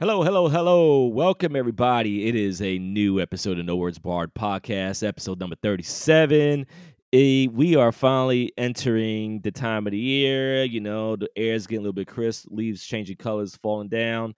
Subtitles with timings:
[0.00, 1.08] Hello, hello, hello.
[1.08, 2.26] Welcome, everybody.
[2.26, 6.66] It is a new episode of No Words Barred podcast, episode number 37.
[7.12, 10.64] Eh, we are finally entering the time of the year.
[10.64, 14.34] You know, the air is getting a little bit crisp, leaves changing colors, falling down.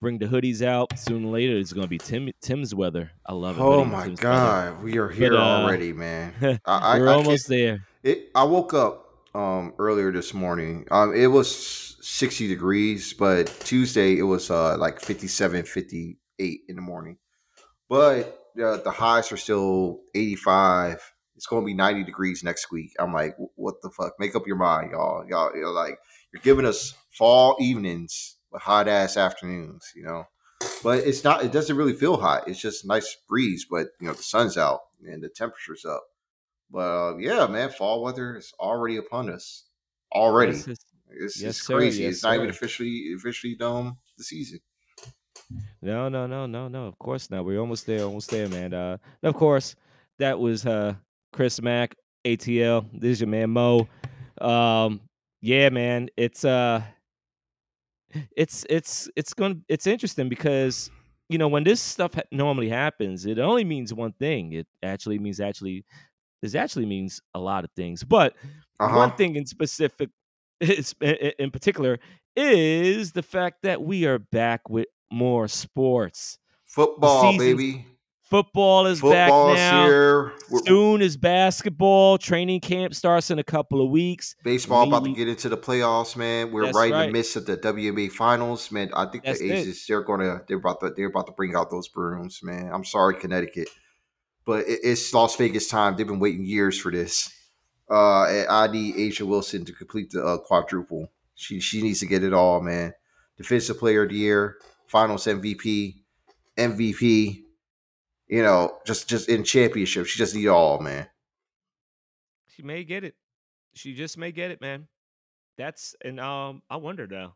[0.00, 0.96] Bring the hoodies out.
[0.96, 3.10] Soon or later, it's going to be Tim, Tim's weather.
[3.26, 3.62] I love it.
[3.62, 4.36] Oh hoodie, my Tim's weather.
[4.36, 6.34] god, we are here uh, already, man.
[6.64, 7.84] I, I, We're I almost there.
[8.04, 9.03] It, I woke up
[9.34, 10.86] um earlier this morning.
[10.90, 16.82] Um, it was 60 degrees, but Tuesday it was uh like 57, 58 in the
[16.82, 17.18] morning.
[17.88, 21.12] But uh, the highs are still 85.
[21.36, 22.92] It's going to be 90 degrees next week.
[22.98, 24.14] I'm like, what the fuck?
[24.18, 25.26] Make up your mind, y'all.
[25.28, 25.98] Y'all, you're like,
[26.32, 30.24] you're giving us fall evenings hot ass afternoons, you know.
[30.82, 31.44] But it's not.
[31.44, 32.48] It doesn't really feel hot.
[32.48, 33.66] It's just nice breeze.
[33.68, 36.04] But you know, the sun's out and the temperature's up.
[36.74, 39.64] But uh, yeah, man, fall weather is already upon us.
[40.12, 42.02] Already, Yes, it's- it's, yes, it's crazy.
[42.02, 44.58] yes, it's not even officially officially done the season.
[45.80, 46.86] No, no, no, no, no.
[46.86, 47.44] Of course not.
[47.44, 48.74] We're almost there, almost there, man.
[48.74, 49.76] Uh, and of course,
[50.18, 50.94] that was uh
[51.32, 52.86] Chris Mack, ATL.
[52.92, 53.86] This is your man Mo.
[54.40, 55.00] Um,
[55.40, 56.08] yeah, man.
[56.16, 56.82] It's uh,
[58.36, 60.90] it's it's it's going it's interesting because
[61.28, 64.52] you know when this stuff normally happens, it only means one thing.
[64.52, 65.84] It actually means actually
[66.44, 68.34] this actually means a lot of things, but
[68.80, 68.96] Uh-huh.
[68.96, 70.10] one thing in specific,
[70.60, 70.94] is,
[71.38, 71.98] in particular,
[72.36, 76.38] is the fact that we are back with more sports.
[76.66, 77.86] Football, baby.
[78.22, 79.84] Football is Football's back now.
[79.86, 80.32] here.
[80.66, 82.18] Soon is basketball.
[82.18, 84.34] Training camp starts in a couple of weeks.
[84.42, 86.50] Baseball about to get into the playoffs, man.
[86.50, 88.90] We're That's right in the midst of the WNBA finals, man.
[88.94, 89.58] I think That's the it.
[89.58, 92.70] Aces they're gonna they're about to they're about to bring out those brooms, man.
[92.72, 93.68] I'm sorry, Connecticut,
[94.44, 95.96] but it, it's Las Vegas time.
[95.96, 97.32] They've been waiting years for this.
[97.90, 101.10] Uh, and I need A'ja Wilson to complete the uh, quadruple.
[101.34, 102.94] She she needs to get it all, man.
[103.36, 105.96] Defensive Player of the Year, Finals MVP,
[106.56, 107.42] MVP.
[108.28, 111.08] You know, just just in championship, she just need it all, man.
[112.46, 113.16] She may get it.
[113.74, 114.88] She just may get it, man.
[115.58, 117.34] That's and um, I wonder though.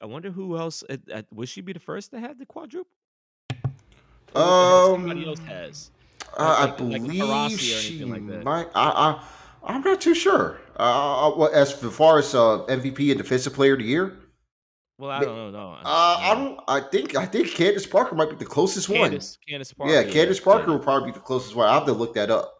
[0.00, 0.82] I wonder who else.
[0.88, 2.90] Uh, uh, would she be the first to have the quadruple?
[4.34, 5.90] Has somebody else Um, has.
[6.36, 8.68] Uh, I Like- like a believe or she like might.
[8.74, 8.88] I,
[9.64, 10.58] I, I'm not too sure.
[10.76, 14.16] Uh, well, as far as uh, MVP and Defensive Player of the Year,
[14.98, 15.50] Well, I don't know.
[15.50, 16.60] No, uh, I don't.
[16.68, 19.10] I think I think Candace Parker might be the closest one.
[19.10, 19.92] Candace, Candace Parker.
[19.92, 20.72] yeah, Candace Parker yeah.
[20.74, 21.68] would probably be the closest one.
[21.68, 22.54] I have to look that up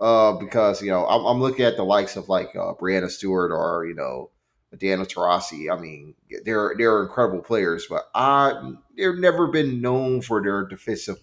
[0.00, 3.52] uh, because you know I'm, I'm looking at the likes of like uh, Breanna Stewart
[3.52, 4.30] or you know
[4.76, 5.70] Diana Taurasi.
[5.74, 11.18] I mean, they're they're incredible players, but I they've never been known for their defensive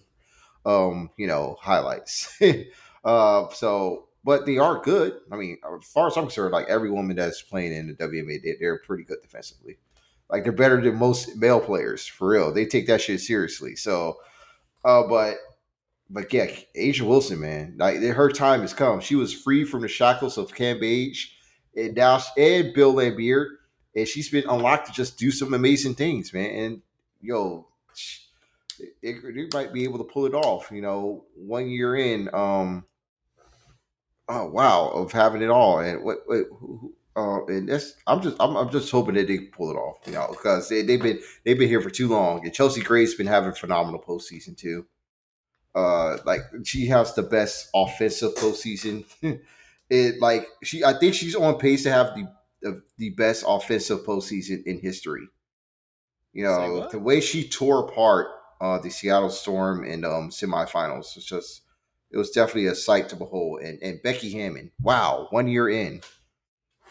[0.66, 2.38] um, you know, highlights.
[3.04, 5.20] uh, so, but they are good.
[5.30, 8.42] I mean, as far as I'm concerned, like every woman that's playing in the WMA,
[8.42, 9.78] they, they're pretty good defensively.
[10.28, 12.52] Like they're better than most male players for real.
[12.52, 13.76] They take that shit seriously.
[13.76, 14.18] So,
[14.84, 15.36] uh, but,
[16.10, 19.00] but yeah, A'ja Wilson, man, like her time has come.
[19.00, 21.28] She was free from the shackles of Cambage
[21.76, 23.46] and now and Bill Laimbeer,
[23.94, 26.50] and she's been unlocked to just do some amazing things, man.
[26.50, 26.82] And
[27.20, 28.25] yo, sh-
[29.02, 30.70] they, they might be able to pull it off.
[30.70, 32.84] You know, one year in, um,
[34.28, 38.36] oh wow, of having it all, and what, what who, uh, and that's I'm just
[38.40, 39.98] I'm, I'm just hoping that they can pull it off.
[40.06, 43.14] You know, because they, they've been they've been here for too long, and Chelsea Gray's
[43.14, 44.86] been having phenomenal postseason too.
[45.74, 49.04] Uh, like she has the best offensive postseason.
[49.90, 52.28] it like she, I think she's on pace to have the
[52.62, 55.28] the, the best offensive postseason in history.
[56.32, 58.28] You know, the way she tore apart
[58.60, 61.62] uh, the Seattle Storm in um, semifinals was just
[62.10, 63.60] it was definitely a sight to behold.
[63.62, 66.00] And and Becky Hammon, wow, one year in,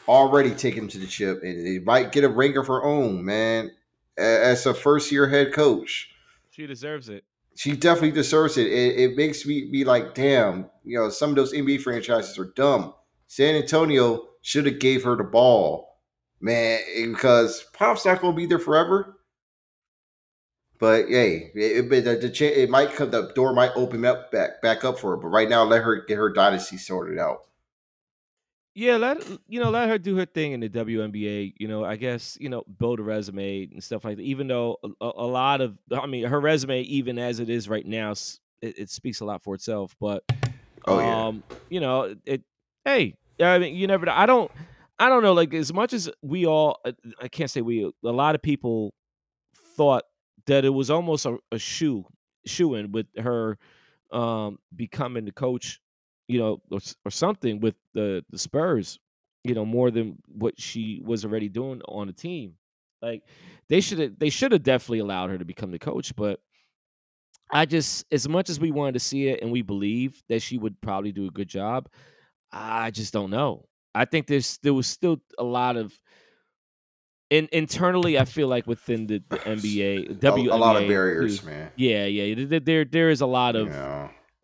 [0.08, 3.72] already taken to the chip, and they might get a ring of her own, man.
[4.18, 6.10] As a first year head coach,
[6.52, 7.26] She deserves it.
[7.56, 8.68] she definitely deserves it.
[8.68, 12.54] It, it makes me be like, damn, you know, some of those NBA franchises are
[12.56, 12.94] dumb.
[13.28, 15.98] San Antonio should have gave her the ball,
[16.40, 16.80] man,
[17.12, 19.15] because Pop's not going to be there forever.
[20.78, 23.12] But hey, it, it, the, the, it might come.
[23.12, 25.18] The door might open up back back up for her.
[25.18, 27.44] But right now, let her get her dynasty sorted out.
[28.74, 31.54] Yeah, let you know, let her do her thing in the WNBA.
[31.58, 34.24] You know, I guess you know, build a resume and stuff like that.
[34.24, 37.86] Even though a, a lot of, I mean, her resume, even as it is right
[37.86, 39.96] now, it, it speaks a lot for itself.
[40.00, 40.24] But
[40.88, 42.44] Oh yeah, um, you know, it.
[42.84, 44.10] Hey, I mean, you never.
[44.10, 44.52] I don't.
[45.00, 45.34] I don't know.
[45.34, 46.80] Like as much as we all,
[47.22, 47.92] I can't say we.
[48.04, 48.94] A lot of people
[49.76, 50.04] thought
[50.48, 52.06] that it was almost a, a shoe
[52.46, 53.58] shoe in with her
[54.12, 55.82] um becoming the coach,
[56.28, 59.00] you know, or, or something with the the Spurs.
[59.44, 62.56] You know, more than what she was already doing on the team.
[63.02, 63.24] Like
[63.70, 66.40] they should have they should have definitely allowed her to become the coach, but
[67.52, 70.58] I just as much as we wanted to see it and we believe that she
[70.58, 71.90] would probably do a good job,
[72.52, 73.68] I just don't know.
[73.96, 76.00] I think there's there was still a lot of
[77.30, 81.72] in, internally, I feel like within the, the NBA, WNBA, a, lot of barriers, man.
[81.76, 82.46] Yeah, yeah.
[82.46, 83.70] There, there, there is a lot of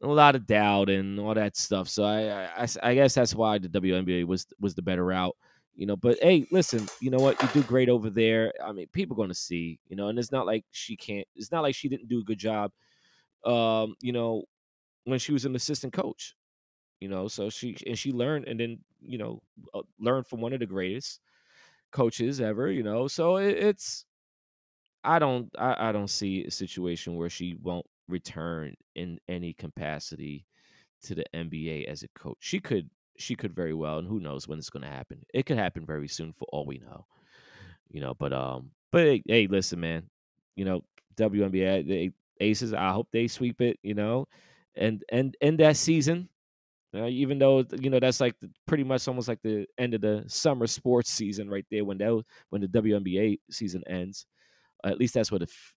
[0.04, 1.88] a lot of doubt and all that stuff.
[1.88, 5.36] So I, I, I guess that's why the WNBA was was the better route.
[5.76, 7.42] You know, but hey, listen, you know what?
[7.42, 8.52] You do great over there.
[8.64, 11.28] I mean, people going to see, you know, and it's not like she can't.
[11.36, 12.72] It's not like she didn't do a good job.
[13.46, 14.44] Um, you know,
[15.06, 16.36] when she was an assistant coach,
[17.00, 19.42] you know, so she and she learned and then you know
[19.74, 21.20] uh, learned from one of the greatest
[21.92, 22.72] coaches ever.
[22.72, 24.06] You know, so it, it's
[25.04, 30.46] I don't I, I don't see a situation where she won't return in any capacity
[31.04, 32.38] to the NBA as a coach.
[32.40, 35.24] She could she could very well, and who knows when it's going to happen.
[35.34, 37.06] It could happen very soon for all we know.
[37.90, 40.10] You know, but um, but hey, hey listen, man.
[40.56, 40.84] You know,
[41.16, 42.74] WNBA the Aces.
[42.74, 43.80] I hope they sweep it.
[43.84, 44.28] You know,
[44.76, 46.30] and and end that season.
[46.94, 50.02] Uh, even though you know that's like the, pretty much almost like the end of
[50.02, 54.26] the summer sports season right there when that when the WNBA season ends.
[54.84, 55.76] at least that's what it f-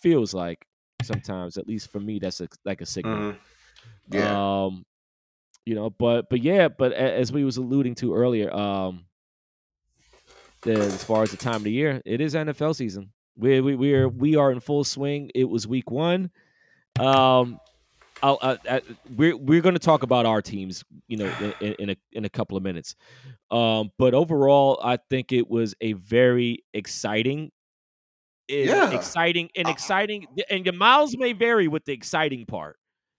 [0.00, 0.66] feels like
[1.02, 1.56] sometimes.
[1.58, 3.16] At least for me, that's a, like a signal.
[3.18, 3.36] Mhm.
[4.10, 4.64] Yeah.
[4.64, 4.84] Um,
[5.64, 9.04] you know, but but yeah, but as we was alluding to earlier, um,
[10.62, 13.12] the, as far as the time of the year, it is NFL season.
[13.36, 15.30] We we we are we are in full swing.
[15.34, 16.30] It was week one.
[16.98, 17.60] Um,
[18.22, 18.80] I'll, uh, uh,
[19.16, 22.28] we're we're going to talk about our teams, you know, in, in, a in a
[22.28, 22.94] couple of minutes.
[23.50, 27.50] Um, but overall, I think it was a very exciting,
[28.48, 28.90] Yeah.
[28.90, 32.76] exciting and I- exciting, and your miles may vary with the exciting part.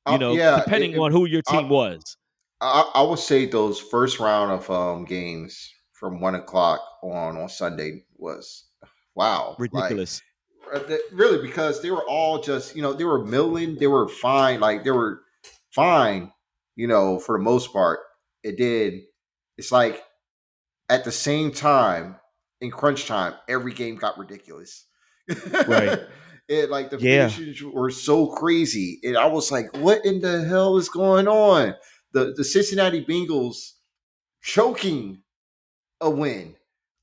[0.08, 2.18] You Uh, know, yeah, depending it- it- on who your I- team was.
[2.62, 7.48] I, I would say those first round of um, games from one o'clock on on
[7.48, 8.66] Sunday was
[9.16, 10.18] wow, Ridiculous.
[10.18, 10.29] uh, th-
[10.74, 14.60] Uh, really because they were all just you know they were milling, they were fine,
[14.60, 15.22] like they were
[15.72, 16.32] fine,
[16.76, 18.00] you know, for the most part.
[18.44, 19.02] It did.
[19.58, 20.02] It's like
[20.90, 22.18] at the same time
[22.62, 24.86] in crunch time, every game got ridiculous.
[25.68, 26.00] Right.
[26.48, 27.28] it like the Yeah.
[27.30, 31.76] finishes were so crazy, and I was like, "What in the hell is going on?"
[32.12, 33.74] The the Cincinnati Bengals
[34.42, 35.22] choking
[36.02, 36.56] a win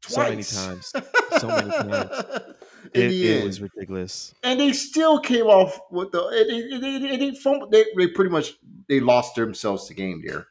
[0.02, 0.14] twice.
[0.14, 0.92] So many times.
[1.38, 2.10] So many times.
[2.96, 4.34] It, it was ridiculous.
[4.43, 7.84] and they still came off with the and they, and they, and they, fumbled, they,
[7.96, 8.52] they pretty much
[8.88, 10.46] they lost themselves the game there.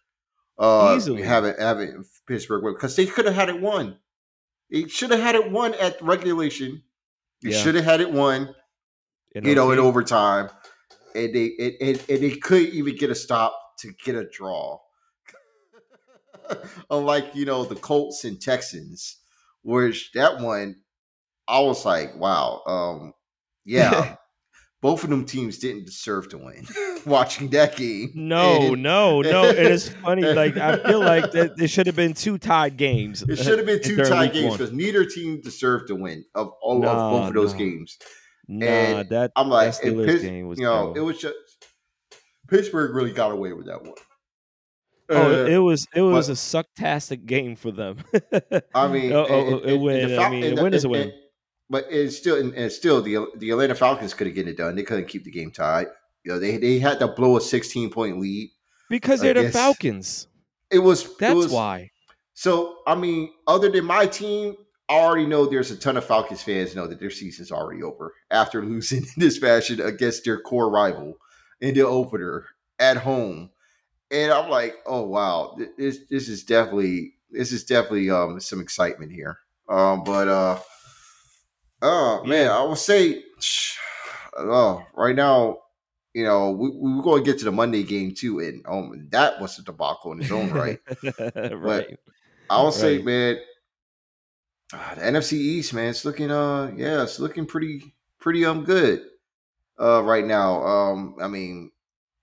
[0.58, 1.22] Uh, Easily.
[1.22, 3.98] having having Pittsburgh because they could have had it won.
[4.72, 6.84] They should have had it won at regulation.
[7.42, 7.62] They Yeah.
[7.62, 8.56] should have had it won,
[9.36, 10.50] you know, in overtime,
[11.14, 14.80] and they and, and, and they couldn't even get a stop to get a draw.
[16.90, 19.18] Unlike you know the Colts and Texans,
[19.64, 20.78] which that one,
[21.48, 23.14] I was like, wow, um,
[23.66, 24.16] yeah,
[24.82, 26.66] both of them teams didn't deserve to win.
[27.06, 29.48] Watching that game, No, And no, no.
[29.50, 30.24] And it's funny.
[30.34, 33.22] Like I feel like that there should have been two tied games.
[33.22, 34.58] It should have been two tied games one.
[34.58, 37.60] because neither team deserved to win of all Nah, of both of those nah.
[37.60, 37.98] games.
[38.48, 40.98] Nah, and that I'm like, that Steelers Pitts- game was you know, dope.
[40.98, 41.36] it was just
[42.48, 43.94] Pittsburgh really got away with that one.
[45.10, 47.98] Oh, Uh, it, it was it was but- a sucktastic game for them.
[48.74, 50.20] I mean, oh, oh, and- a and win.
[50.20, 51.12] I mean, the- win is a win.
[51.70, 54.76] But it's still, and and still, the the Atlanta Falcons couldn't get it done.
[54.76, 55.88] They couldn't keep the game tied.
[56.24, 58.52] You know, they they had to blow a 16 point lead.
[58.90, 60.28] because they're the Falcons.
[60.72, 61.92] It was it That's was- why.
[62.34, 64.56] So I mean, other than my team,
[64.90, 68.14] I already know there's a ton of Falcons fans know that their season's already over
[68.30, 71.18] after losing in this fashion against their core rival
[71.62, 72.46] in the opener
[72.78, 73.50] at home.
[74.12, 79.12] And I'm like, oh wow, this this is definitely this is definitely um some excitement
[79.12, 79.40] here.
[79.70, 80.60] Um, but uh,
[81.82, 83.24] oh man, I would say,
[84.38, 85.60] oh, right now,
[86.14, 89.08] you know, we, we we're going to get to the Monday game too, and um,
[89.12, 90.80] that was a debacle in its own right.
[91.54, 91.98] right.
[92.50, 93.38] I would say, man,
[94.74, 99.02] ah, the NFC East, man, it's looking uh yeah, it's looking pretty pretty um good
[99.80, 100.64] uh right now.
[100.64, 101.72] Um I mean,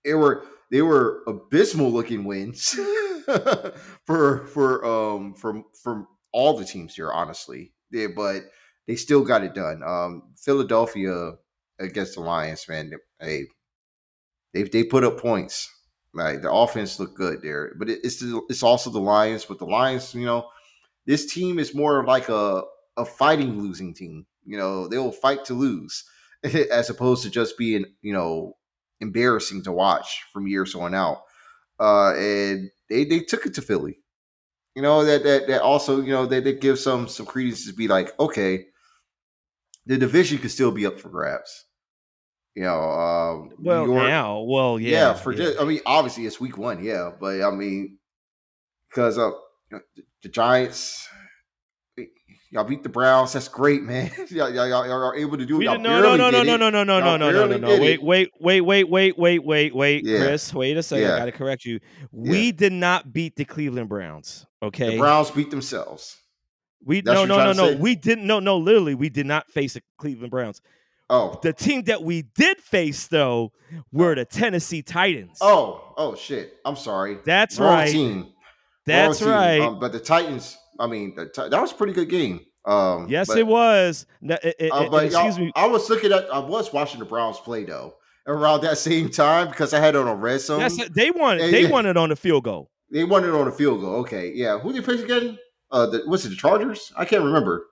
[0.03, 2.69] they were they were abysmal looking wins
[4.05, 7.73] for for um from from all the teams here, honestly.
[7.91, 8.43] Yeah, but
[8.87, 9.81] they still got it done.
[9.83, 11.33] Um Philadelphia
[11.79, 13.45] against the Lions, man, hey,
[14.53, 15.69] they they put up points.
[16.15, 19.45] Right, the offense looked good there, but it, it's the, it's also the Lions.
[19.45, 20.47] But the Lions, you know,
[21.07, 22.63] this team is more like a
[22.97, 24.27] a fighting losing team.
[24.45, 26.03] You know, they will fight to lose,
[26.43, 28.57] as opposed to just being you know
[29.01, 31.23] embarrassing to watch from years on out.
[31.79, 33.97] Uh, and they they took it to Philly.
[34.75, 37.73] You know that that that also you know that they give some some credence to
[37.73, 38.67] be like okay,
[39.85, 41.65] the division could still be up for grabs.
[42.55, 45.37] You know, um, Well, York- now, well, yeah, yeah, for yeah.
[45.37, 47.97] just, I mean, obviously it's week one, yeah, but I mean,
[48.89, 49.31] because uh,
[50.21, 51.07] the Giants,
[52.51, 53.33] y'all beat the Browns.
[53.33, 54.11] That's great, man.
[54.29, 55.57] y'all, y'all, y'all are able to do.
[55.57, 56.57] We y'all no, no, no, no, no, it.
[56.59, 57.67] no, no, no, no, no, no, no, no.
[57.69, 58.03] Wait, it.
[58.03, 60.19] wait, wait, wait, wait, wait, wait, wait, Yeah.
[60.19, 60.53] Chris.
[60.53, 61.05] Wait a second.
[61.05, 61.17] I Yeah.
[61.17, 61.79] got to correct you.
[62.11, 64.45] We did not beat the Cleveland Browns.
[64.61, 64.91] Okay.
[64.91, 66.17] The Browns beat themselves.
[66.85, 67.77] We That's no, no, no, no.
[67.77, 68.25] We didn't.
[68.27, 68.57] No, no.
[68.57, 70.61] Literally, we did not face the Cleveland Browns.
[71.09, 73.51] Oh, The team that we did face, though,
[73.91, 75.37] were the Tennessee Titans.
[75.41, 76.55] oh, oh, shit.
[76.65, 77.17] I'm sorry.
[77.25, 77.91] that's Wrong right.
[77.91, 78.33] team.
[78.85, 79.61] That's Wrong team.
[79.61, 79.61] right.
[79.61, 80.57] Um, but the Titans.
[80.79, 82.39] I mean, the, that was a pretty good game.
[82.65, 84.05] Um, yes, but- it was.
[84.21, 85.51] No, it- it- Uh, but excuse me.
[85.55, 86.33] I was looking at.
[86.33, 89.99] I was watching the Browns play though around that same time because I had it
[89.99, 90.61] on a red zone.
[90.61, 91.37] Yes, they won.
[91.37, 91.69] They yeah.
[91.69, 92.69] won it on the field goal.
[92.89, 93.95] They won it on a field goal.
[94.01, 94.57] Okay, yeah.
[94.59, 95.37] Who did they face again?
[95.73, 96.29] Uh, the, what's it?
[96.29, 96.93] The Chargers?
[96.95, 97.65] I can't remember.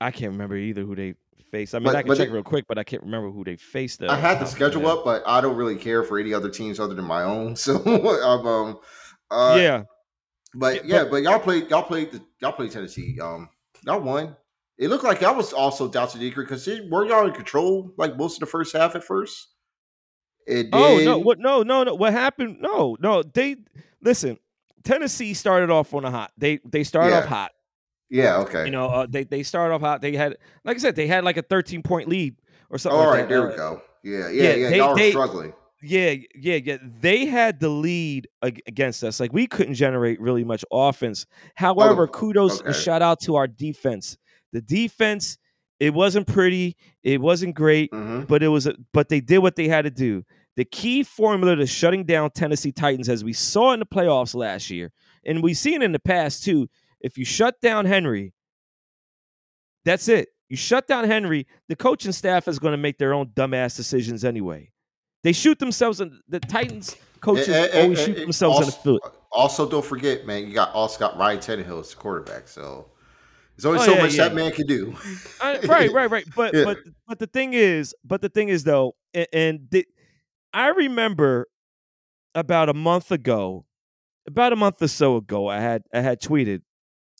[0.00, 1.14] I can't remember either who they
[1.50, 1.74] faced.
[1.74, 3.56] I mean, But- I can check they- real quick, but I can't remember who they
[3.56, 4.00] faced.
[4.00, 4.08] Though.
[4.08, 6.32] I had the off top of schedule up, but I don't really care for any
[6.32, 7.56] other teams other than my own.
[7.56, 8.78] So, um, um,
[9.30, 9.82] uh, yeah,
[10.54, 11.70] But Yeah, yeah, but, y'all played.
[11.70, 12.12] Y'all played.
[12.12, 13.18] The, y'all played Tennessee.
[13.20, 13.48] Um,
[13.86, 14.36] y'all won.
[14.78, 17.92] It looked like y'all was also down to the degree because were y'all in control
[17.98, 19.48] like most of the first half at first.
[20.46, 20.74] It did.
[20.74, 21.18] Oh no!
[21.18, 21.38] What?
[21.38, 21.94] No, no, no.
[21.94, 22.58] What happened?
[22.60, 23.22] No, no.
[23.22, 23.56] They
[24.02, 24.38] listen.
[24.84, 26.32] Tennessee started off on a hot.
[26.38, 27.52] They they started off hot.
[28.08, 28.38] Yeah.
[28.38, 28.64] Okay.
[28.64, 30.00] You know, uh, they they started off hot.
[30.02, 32.36] They had, like I said, they had like a thirteen point lead
[32.70, 32.98] or something.
[32.98, 33.22] All like right.
[33.22, 33.28] that.
[33.28, 33.82] There Uh, we go.
[34.02, 34.18] Yeah.
[34.28, 34.54] yeah, Yeah.
[34.54, 34.70] Yeah.
[34.70, 35.52] they- y'all they- struggling.
[35.82, 36.76] Yeah, yeah, yeah.
[37.00, 39.18] They had the lead against us.
[39.18, 41.24] Like we couldn't generate really much offense.
[41.54, 44.18] However, kudos and shout out to our defense.
[44.52, 45.38] The defense,
[45.78, 46.76] it wasn't pretty.
[47.02, 47.88] It wasn't great.
[47.94, 50.22] hmm but it was a, but they did what they had to do.
[50.60, 54.68] The key formula to shutting down Tennessee Titans, as we saw in the playoffs last
[54.68, 54.92] year,
[55.24, 56.68] and we've seen in the past too,
[57.00, 58.34] if you shut down Henry,
[59.86, 60.28] that's it.
[60.50, 64.22] You shut down Henry, the coaching staff is going to make their own dumbass decisions
[64.22, 64.70] anyway.
[65.22, 68.66] They shoot themselves in the Titans coaches Eh, eh, always eh, shoot eh, themselves in
[68.66, 69.02] the foot.
[69.32, 72.48] Also, don't forget, man, you got also got Ryan Tannehill as the quarterback.
[72.48, 72.90] So
[73.56, 74.28] there's only Oh, so yeah, much yeah.
[74.28, 74.94] that man can do.
[75.40, 76.24] I- right, right, right.
[76.36, 76.64] But Yeah.
[76.64, 79.86] but but the thing is, but the thing is though, and, and the,
[80.52, 81.46] I remember
[82.34, 83.66] about a month ago,
[84.26, 86.62] about a month or so ago, I had I had tweeted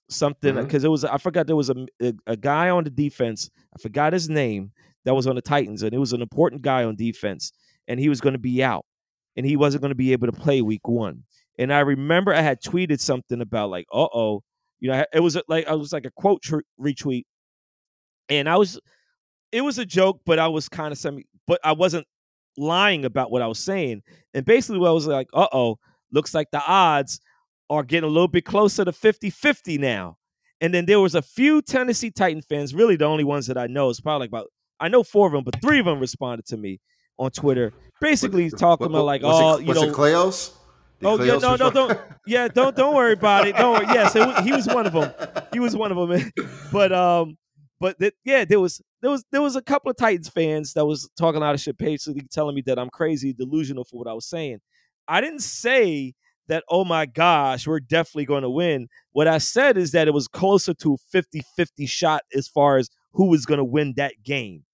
[0.08, 3.50] something because it was I forgot there was a, a a guy on the defense.
[3.74, 4.72] I forgot his name
[5.04, 7.52] that was on the Titans, and it was an important guy on defense,
[7.88, 8.84] and he was going to be out,
[9.36, 11.24] and he wasn't going to be able to play week one.
[11.58, 14.42] And I remember I had tweeted something about like, uh oh,
[14.80, 17.24] you know, it was like I was like a quote tr- retweet,
[18.28, 18.80] and I was,
[19.52, 22.06] it was a joke, but I was kind of semi, but I wasn't
[22.60, 24.02] lying about what I was saying.
[24.34, 25.78] And basically, what I was like, uh oh,
[26.12, 27.20] looks like the odds
[27.68, 30.16] are getting a little bit closer to 50 50 now.
[30.60, 33.66] And then there was a few Tennessee Titan fans, really the only ones that I
[33.66, 33.88] know.
[33.88, 34.48] It's probably like about,
[34.78, 36.80] I know four of them, but three of them responded to me
[37.18, 40.52] on Twitter, basically What- talking what- about like, oh, it, you know, it Cleos?
[41.00, 43.56] Did Oh, yeah, no, no, don't- yeah, don't don't worry about it.
[43.56, 43.86] Don't worry.
[43.94, 45.10] Yes, it he was one of them.
[45.50, 46.30] He was one of them.
[46.72, 47.38] but um,
[47.80, 50.84] but th- yeah, there was there was there was a couple of Titans fans that
[50.84, 54.12] was talking lot of shit, basically telling me that I'm crazy, delusional for what I
[54.12, 54.58] was saying.
[55.08, 56.14] I didn't say
[56.48, 56.62] that.
[56.68, 58.88] Oh my gosh, we're definitely going to win.
[59.12, 62.90] What I said is that it was closer to a 50-50 shot as far as
[63.12, 64.64] who was going to win that game.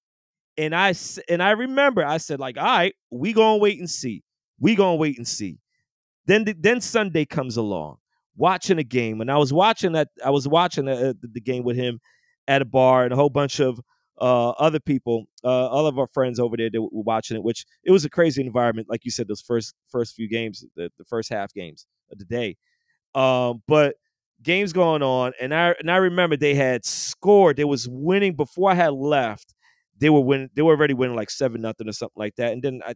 [0.59, 0.93] And I
[1.29, 4.25] and I remember I said like, all right, we gonna wait and see.
[4.59, 5.61] We gonna wait and see.
[6.27, 7.99] Then the, then Sunday comes along,
[8.37, 10.09] watching a game, and I was watching that.
[10.25, 12.01] I was watching the, the, the game with him
[12.49, 13.81] at a bar, and a whole bunch of
[14.21, 17.43] uh, other people, uh, all of our friends over there that were watching it.
[17.43, 20.91] Which it was a crazy environment, like you said, those first first few games, the,
[20.99, 22.57] the first half games of the day.
[23.15, 23.97] Um, but
[24.43, 27.57] games going on, and I and I remember they had scored.
[27.57, 29.55] They was winning before I had left.
[29.99, 30.51] They were winning.
[30.55, 32.53] They were already winning like seven nothing or something like that.
[32.53, 32.95] And then I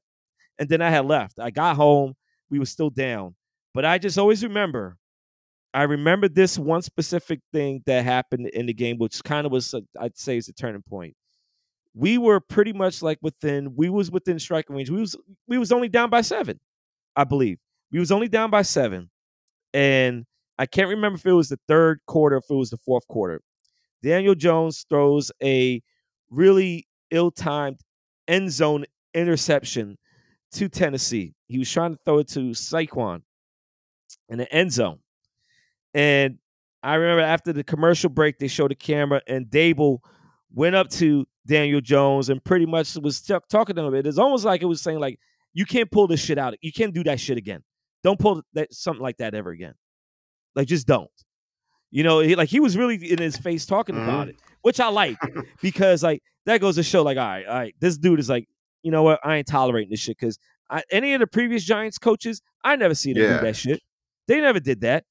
[0.58, 1.38] and then I had left.
[1.40, 2.14] I got home.
[2.50, 3.34] We were still down.
[3.74, 4.96] But I just always remember.
[5.72, 9.72] I remember this one specific thing that happened in the game, which kind of was,
[9.72, 11.14] a, I'd say, is a turning point.
[11.94, 13.74] We were pretty much like within.
[13.76, 14.90] We was within striking range.
[14.90, 15.16] We was
[15.48, 16.60] we was only down by seven,
[17.16, 17.58] I believe.
[17.90, 19.10] We was only down by seven,
[19.74, 20.24] and
[20.58, 23.40] I can't remember if it was the third quarter, if it was the fourth quarter.
[24.02, 25.82] Daniel Jones throws a
[26.30, 27.80] really ill-timed
[28.28, 28.84] end zone
[29.14, 29.98] interception
[30.52, 31.34] to Tennessee.
[31.48, 33.22] He was trying to throw it to Saquon
[34.28, 35.00] in the end zone.
[35.94, 36.38] And
[36.82, 39.98] I remember after the commercial break, they showed the camera, and Daboll
[40.52, 43.94] went up to Daniel Jones and pretty much was t- talking to him.
[43.94, 45.18] It's almost like it was saying, like,
[45.52, 46.54] you can't pull this shit out.
[46.60, 47.62] You can't do that shit again.
[48.02, 49.74] Don't pull that something like that ever again.
[50.54, 51.10] Like, just don't.
[51.90, 54.30] You know, he, like he was really in his face talking about Mhm.
[54.30, 55.18] it, which I like
[55.62, 58.48] because, like, that goes to show, like, all right, all right, this dude is like,
[58.82, 59.18] you know what?
[59.24, 60.38] I ain't tolerating this shit because
[60.90, 63.40] any of the previous Giants coaches, I never seen them Yeah.
[63.40, 63.82] do that shit.
[64.28, 65.04] They never did that.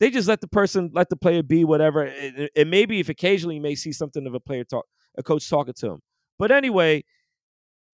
[0.00, 2.04] They just let the person, let the player be whatever.
[2.04, 5.48] And, and maybe if occasionally you may see something of a player talk, a coach
[5.48, 6.00] talking to him.
[6.38, 7.04] But anyway,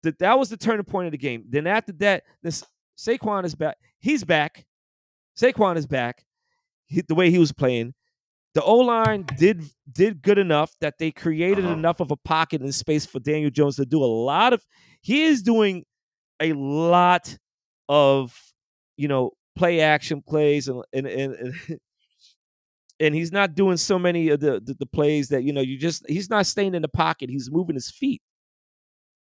[0.03, 1.46] that that was the turning point of the game.
[1.48, 2.63] Then after that, this
[2.98, 3.77] Saquon is back.
[4.00, 4.65] He's back.
[5.39, 6.25] Saquon is back.
[6.88, 7.93] He, the way he was playing,
[8.55, 11.74] the O line did did good enough that they created Uh-huh.
[11.75, 14.65] enough of a pocket and space for Daniel Jones to do a lot of.
[15.01, 15.86] He is doing
[16.41, 17.38] a lot
[17.88, 18.36] of
[18.98, 21.36] you know play action plays and and and.
[21.36, 21.79] and
[23.01, 25.62] And he's not doing so many of the, the the plays that you know.
[25.62, 27.29] You just he's not staying in the pocket.
[27.29, 28.22] He's moving his feet.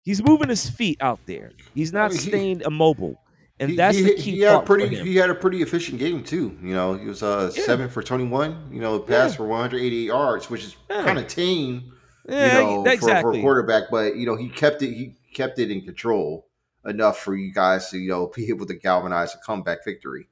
[0.04, 1.52] He's moving his feet out there.
[1.76, 3.22] He's not mean, he- staying immobile,
[3.60, 4.96] and He- that's he, the key He had a for pretty.
[4.98, 6.58] He had a pretty efficient game too.
[6.62, 7.64] You know, he was uh Yeah.
[7.64, 8.70] seven for twenty one.
[8.74, 9.38] You know, passed Yeah.
[9.38, 11.04] for one hundred eighty yards, which is Yeah.
[11.06, 11.94] kind of tame.
[12.28, 13.40] yeah, you know, for, for exactly.
[13.40, 13.84] a quarterback.
[13.92, 14.92] But you know, he kept it.
[14.94, 16.48] He kept it in control
[16.86, 20.28] enough for you guys to you know be able to galvanize a comeback victory.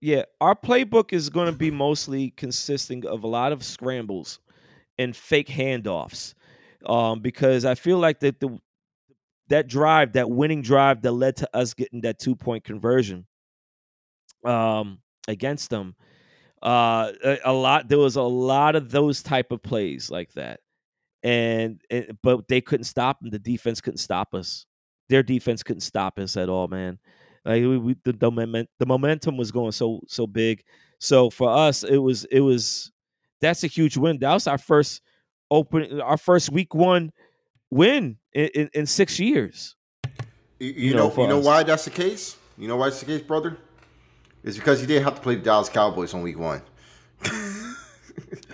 [0.00, 4.40] Yeah, our playbook is going to be mostly consisting of a lot of scrambles
[4.98, 6.34] and fake handoffs,
[6.86, 8.58] um, because I feel like that the
[9.48, 13.26] that drive, that winning drive that led to us getting that two point conversion,
[14.44, 15.94] um, against them,
[16.62, 17.88] uh, a, a lot.
[17.88, 20.60] There was a lot of those type of plays like that,
[21.22, 21.80] and,
[22.22, 23.30] but they couldn't stop them.
[23.30, 24.66] The defense couldn't stop us.
[25.10, 26.98] Their defense couldn't stop us at all, man.
[27.44, 30.62] Like we, we the, the moment the momentum was going so so big.
[30.98, 32.92] So for us, it was it was
[33.40, 34.18] that's a huge win.
[34.18, 35.02] That was our first
[35.50, 37.12] open our first week one
[37.70, 39.76] win in, in, in six years.
[40.58, 42.36] You, you You know, know, you know why that's the case.
[42.58, 43.56] You know why it's the case, brother.
[44.44, 46.62] It's because you didn't have to play the Dallas Cowboys on week one.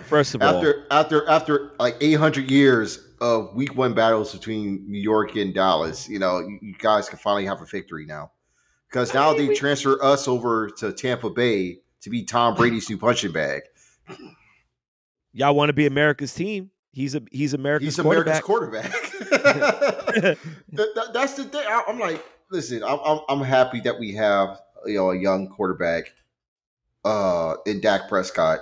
[0.05, 4.99] First of all, after after after like 800 years of week one battles between New
[4.99, 8.31] York and Dallas, you know, you, you guys can finally have a victory now.
[8.89, 13.31] Because now they transfer us over to Tampa Bay to be Tom Brady's new punching
[13.33, 13.63] bag.
[15.33, 16.71] y'all want to be America's team.
[16.93, 18.47] He's a he's America's He's quarterback.
[18.47, 18.91] America's quarterback.
[19.29, 20.37] That-
[20.95, 21.63] that- that's the thing.
[21.67, 25.49] I, I'm like, listen, I'm, I'm I'm happy that we have you know a young
[25.49, 26.13] quarterback
[27.05, 28.59] uh in Dak Prescott,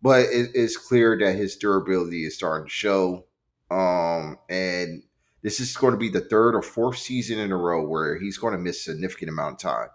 [0.00, 3.24] but it, it's clear that his durability is starting to show.
[3.70, 5.02] Um, and
[5.42, 8.38] this is going to be the third or fourth season in a row where he's
[8.38, 9.88] going to miss a significant amount of time,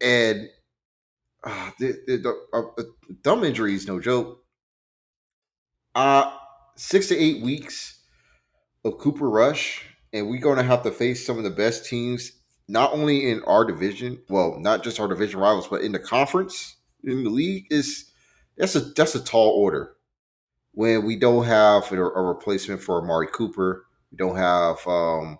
[0.00, 0.48] and
[1.44, 2.82] uh, the, the, the uh,
[3.24, 4.44] thumb injury is no joke.
[5.94, 6.32] Uh
[6.76, 8.00] six to eight weeks
[8.84, 12.32] of Cooper Rush, and we're going to have to face some of the best teams,
[12.68, 16.76] not only in our division, well, not just our division rivals, but in the conference,
[17.04, 17.66] in the league.
[17.70, 18.10] Is
[18.56, 19.94] that's a that's a tall order
[20.72, 23.86] when we don't have a, a replacement for Amari Cooper.
[24.12, 25.38] We don't have um,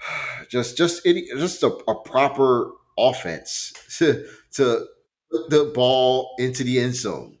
[0.50, 4.86] just just any just a, a proper offense to to
[5.30, 7.38] put the ball into the end zone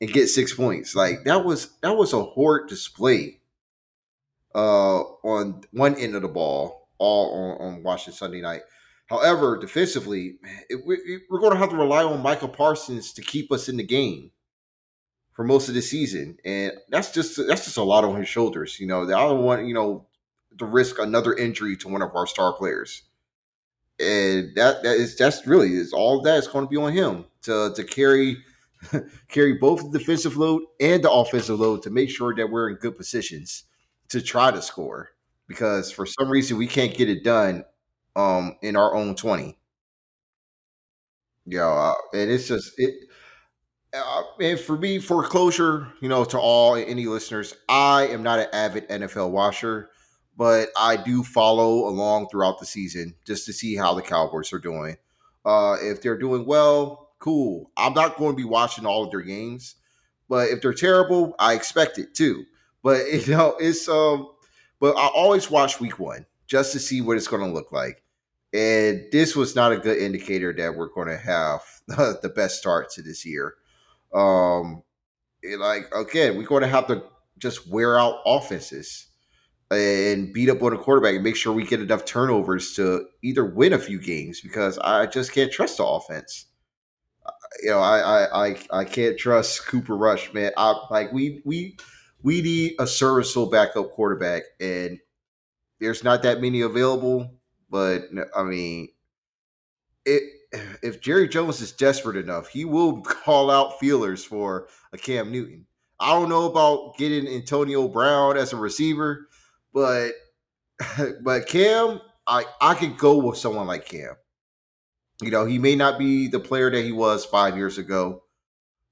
[0.00, 0.94] and get six points.
[0.94, 3.40] Like that was that was a horrid display
[4.54, 8.62] uh, on one end of the ball, all on, on Washington Sunday night.
[9.08, 13.22] However, defensively, it, we, it- we're going to have to rely on Michael Parsons to
[13.22, 14.30] keep us in the game
[15.36, 18.80] for most of the season, and that's just that's just a lot on his shoulders.
[18.80, 20.06] You know, I don't want you know
[20.58, 23.02] to risk another injury to one of our star players,
[24.00, 27.24] and that that is that's really is all that is going to be on him
[27.42, 28.38] to to carry
[29.28, 32.76] carry both the defensive load and the offensive load to make sure that we're in
[32.76, 33.64] good positions
[34.08, 35.10] to try to score
[35.48, 37.64] because for some reason we can't get it done
[38.16, 39.56] um in our own 20
[41.46, 43.05] yeah uh, and it's just it
[43.94, 48.46] uh, and for me foreclosure you know to all any listeners i am not an
[48.52, 49.90] avid nfl watcher
[50.36, 54.58] but i do follow along throughout the season just to see how the cowboys are
[54.58, 54.96] doing.
[55.44, 57.70] Uh if they're doing well cool.
[57.76, 59.76] I'm not going to be watching all of their games
[60.28, 62.44] but if they're terrible i expect it too.
[62.82, 64.28] But you know it's um
[64.80, 68.02] but i always watch week one just to see what it's going to look like.
[68.52, 72.90] And this was not a good indicator that we're going to have the best start
[72.90, 73.54] to this year
[74.16, 74.82] um
[75.42, 77.02] it like again we're going to have to
[77.38, 79.08] just wear out offenses
[79.70, 83.44] and beat up on a quarterback and make sure we get enough turnovers to either
[83.44, 86.46] win a few games because i just can't trust the offense
[87.62, 90.52] you know, I I I, I can't trust Cooper Rush, man.
[90.56, 91.76] I like we we
[92.22, 94.98] we need a serviceable backup quarterback, and
[95.80, 97.34] there's not that many available.
[97.70, 98.88] But I mean,
[100.04, 100.22] it
[100.82, 105.66] if Jerry Jones is desperate enough, he will call out feelers for a Cam Newton.
[105.98, 109.28] I don't know about getting Antonio Brown as a receiver,
[109.72, 110.12] but
[111.22, 114.14] but Cam, I I could go with someone like Cam.
[115.22, 118.24] You know, he may not be the player that he was five years ago,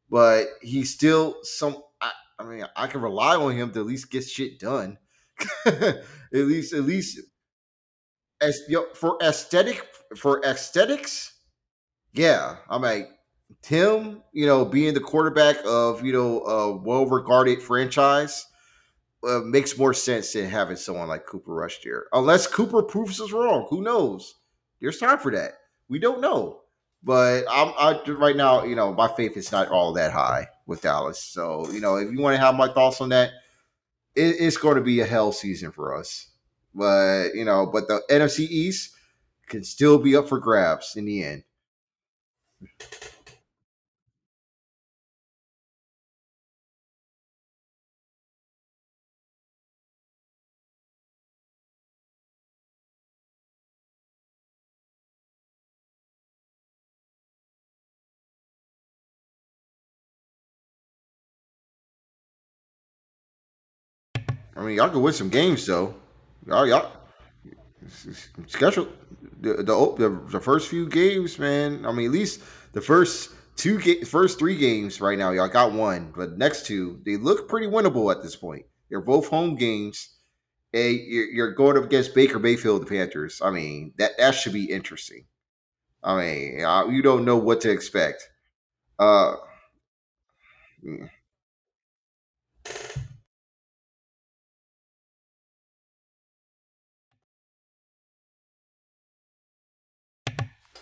[0.09, 1.77] but he's still some.
[2.00, 4.98] I, I mean, I can rely on him to at least get shit done.
[5.66, 7.20] at least, at least,
[8.40, 11.33] as you know, for aesthetic, for aesthetics,
[12.14, 12.57] yeah.
[12.68, 13.11] I'm like
[13.62, 14.22] Tim.
[14.33, 18.46] You know, being the quarterback of you know a well-regarded franchise
[19.27, 22.07] uh, makes more sense than having someone like Cooper Rush there.
[22.12, 24.35] Unless Cooper proves us wrong, who knows?
[24.81, 25.53] There's time for that.
[25.88, 26.61] We don't know.
[27.03, 30.81] But I'm I, right now, you know, my faith is not all that high with
[30.81, 31.22] Dallas.
[31.22, 33.31] So, you know, if you want to have my thoughts on that,
[34.16, 36.31] it, it's going to be a hell season for us.
[36.74, 38.94] But, you know, but the NFC East
[39.48, 41.44] can still be up for grabs in the end.
[64.56, 65.94] I mean, y'all can win some games though.
[66.46, 66.90] Y'all, y'all
[68.46, 68.88] schedule
[69.40, 71.84] the the, the first few games, man.
[71.86, 72.40] I mean, at least
[72.72, 77.00] the first two ga- first three games right now, y'all got one, but next two
[77.04, 78.66] they look pretty winnable at this point.
[78.88, 80.10] They're both home games.
[80.72, 83.40] You're, you're going up against Baker Mayfield, the Panthers.
[83.42, 85.26] I mean, that that should be interesting.
[86.02, 88.28] I mean, uh, you don't know what to expect.
[88.98, 89.36] Uh,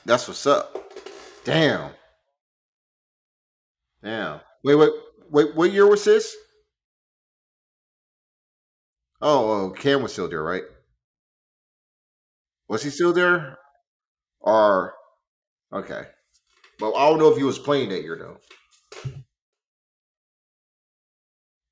[0.05, 0.93] that's what's up.
[1.45, 1.91] Damn,
[4.03, 4.41] damn.
[4.65, 4.91] Wait, wait,
[5.31, 5.55] wait.
[5.57, 6.35] What year was this?
[9.21, 10.65] Oh, oh, Cam was still there, right?
[12.69, 13.59] Was he still there?
[14.41, 14.95] Or
[15.73, 16.03] okay.
[16.81, 18.39] Well, I don't know if he was playing that year though.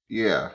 [0.09, 0.51] Yeah.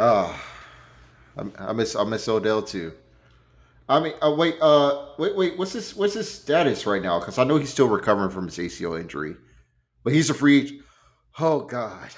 [0.00, 0.40] Ah,
[1.36, 2.92] I, I miss I miss Odell too.
[3.88, 5.58] I mean, uh, wait, uh, wait, wait.
[5.58, 5.96] What's this?
[5.96, 7.18] what's his status right now?
[7.18, 9.34] Because I know he's still recovering from his ACL injury,
[10.04, 10.82] but he's a free.
[11.40, 12.10] Oh God.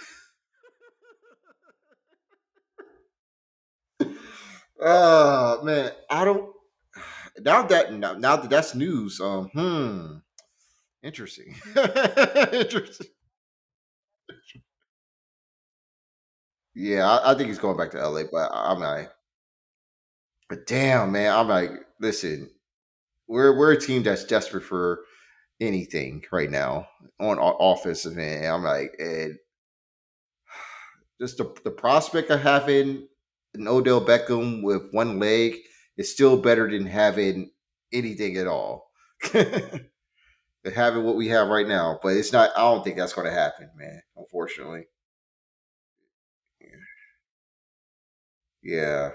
[4.78, 6.52] Oh man, I don't.
[7.38, 10.16] Now that now, now that that's news, um, hmm,
[11.02, 11.54] interesting,
[12.52, 13.06] interesting.
[16.80, 19.10] Yeah, I, I think he's going back to LA, but I'm like,
[20.48, 22.48] but damn, man, I'm like, listen,
[23.28, 25.00] we're we're a team that's desperate for
[25.60, 26.88] anything right now
[27.20, 28.46] on o- offensive end.
[28.46, 29.36] I'm like, and
[31.20, 33.06] just the, the prospect of having
[33.52, 35.56] an Odell Beckham with one leg
[35.98, 37.50] is still better than having
[37.92, 38.90] anything at all.
[39.34, 42.52] having what we have right now, but it's not.
[42.56, 44.00] I don't think that's going to happen, man.
[44.16, 44.86] Unfortunately,
[48.62, 49.10] yeah.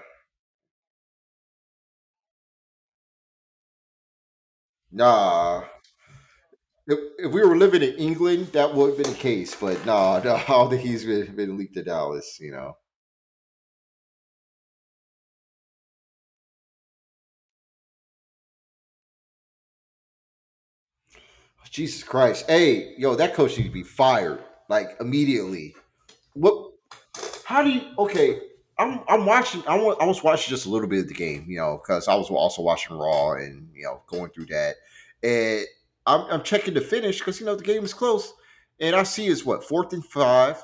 [4.91, 5.63] Nah,
[6.88, 9.55] if, if we were living in England, that would have been the case.
[9.55, 12.39] But nah, no, I don't think he's been, been leaked to Dallas.
[12.39, 12.77] You know.
[21.69, 22.45] Jesus Christ.
[22.49, 25.75] Hey, yo, that coach needs to be fired like immediately.
[26.34, 26.71] What?
[27.43, 27.81] How do you?
[27.99, 28.39] Okay,
[28.77, 29.63] I'm I'm watching.
[29.67, 32.07] I wa- I was watching just a little bit of the game, you know, because
[32.07, 34.75] I was also watching Raw and you know going through that,
[35.23, 35.65] and
[36.05, 38.33] I'm I'm checking the finish because you know the game is close,
[38.79, 40.61] and I see it's what fourth and five.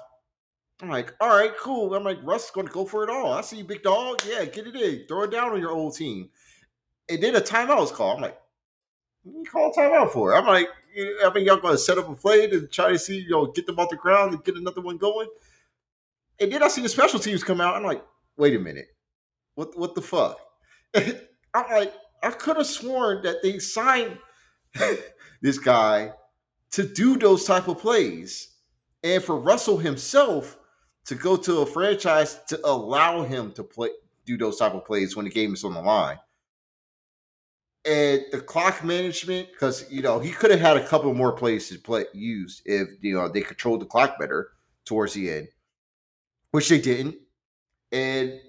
[0.81, 1.93] I'm like, all right, cool.
[1.93, 3.33] I'm like, Russ is going to go for it all.
[3.33, 4.21] I see you, big dog.
[4.27, 5.05] Yeah, get it in.
[5.07, 6.29] Throw it down on your old team.
[7.09, 8.17] And then a timeout was called.
[8.17, 8.39] I'm like,
[9.25, 10.33] you call timeout for?
[10.33, 10.37] It?
[10.39, 10.69] I'm like,
[11.23, 13.47] I mean, y'all going to set up a play to try to see, you know,
[13.47, 15.27] get them off the ground and get another one going.
[16.41, 17.75] And then I see the special teams come out.
[17.77, 18.03] I'm like,
[18.37, 18.87] wait a minute,
[19.55, 20.39] what what the fuck?
[20.95, 24.17] I'm like, I could have sworn that they signed
[25.41, 26.13] this guy
[26.71, 28.55] to do those type of plays,
[29.03, 30.57] and for Russell himself
[31.05, 33.89] to go to a franchise to allow him to play
[34.25, 36.19] do those type of plays when the game is on the line.
[37.85, 41.69] and the clock management because you know he could have had a couple more plays
[41.69, 44.51] to play used if you know they controlled the clock better
[44.85, 45.47] towards the end,
[46.51, 47.15] which they didn't,
[47.91, 48.39] and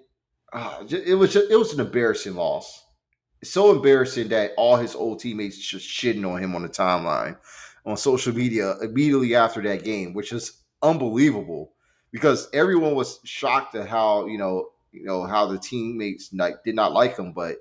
[0.52, 2.84] uh, it was just, it was an embarrassing loss.
[3.44, 7.36] So embarrassing that all his old teammates just shitting on him on the timeline
[7.84, 11.72] on social media immediately after that game, which is unbelievable
[12.12, 16.76] because everyone was shocked at how you know you know how the teammates like, did
[16.76, 17.56] not like him, but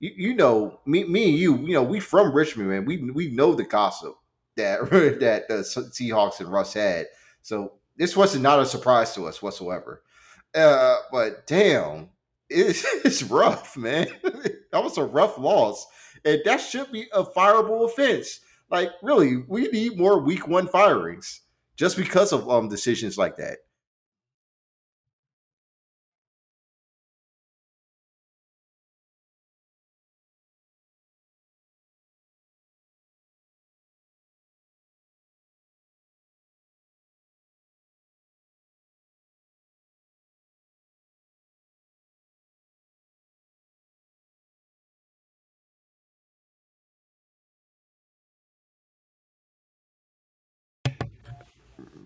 [0.00, 2.84] you, you know, me, me and you, you know, we from Richmond, man.
[2.84, 4.14] We we know the gossip
[4.56, 7.06] that that the Seahawks and Russ had.
[7.42, 10.02] So this wasn't not a surprise to us whatsoever.
[10.54, 12.10] Uh, but damn,
[12.48, 14.06] it's, it's rough, man.
[14.22, 15.86] that was a rough loss,
[16.24, 18.40] and that should be a fireable offense.
[18.70, 21.42] Like, really, we need more Week One firings
[21.76, 23.58] just because of um decisions like that.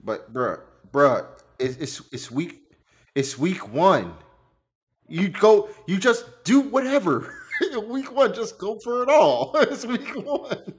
[0.08, 1.26] But bruh, bruh,
[1.58, 2.62] it's it's it's week
[3.14, 4.14] it's week one.
[5.06, 7.30] You go, you just do whatever.
[7.88, 9.52] week one, just go for it all.
[9.56, 10.72] it's week one.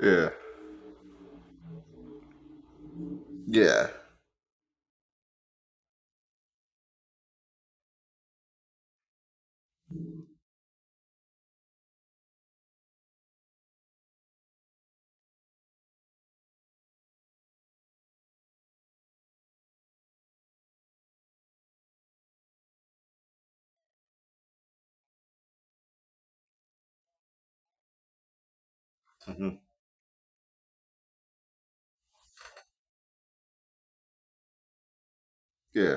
[0.00, 0.30] Yeah,
[3.46, 3.88] yeah.
[29.26, 29.50] hmm
[35.78, 35.96] Yeah.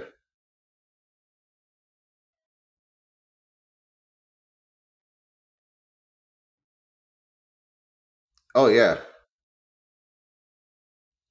[8.54, 8.98] Oh yeah.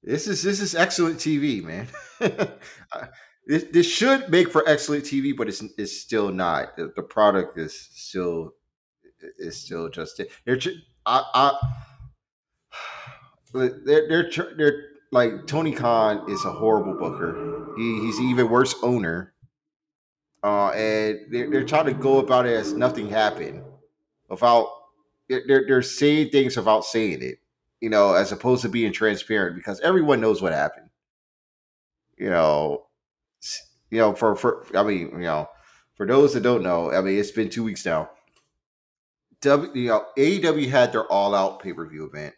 [0.03, 1.87] This is this is excellent TV, man.
[3.47, 6.77] This, this should make for excellent TV, but it's it's still not.
[6.77, 8.53] The, the product is still
[9.39, 10.31] is still just it.
[10.45, 10.59] they're
[11.07, 11.57] I, I
[13.53, 17.73] they're they're they're like Tony Khan is a horrible booker.
[17.77, 19.33] He, he's even worse owner.
[20.43, 23.63] Uh, and they're, they're trying to go about it as nothing happened
[24.29, 24.69] without
[25.29, 27.39] they're, they're saying things without saying it,
[27.79, 30.89] you know, as opposed to being transparent because everyone knows what happened.
[32.17, 32.87] You know,
[33.89, 35.47] you know, for for I mean, you know,
[35.95, 38.09] for those that don't know, I mean, it's been two weeks now.
[39.41, 42.33] W, you know, AEW had their all out pay per view event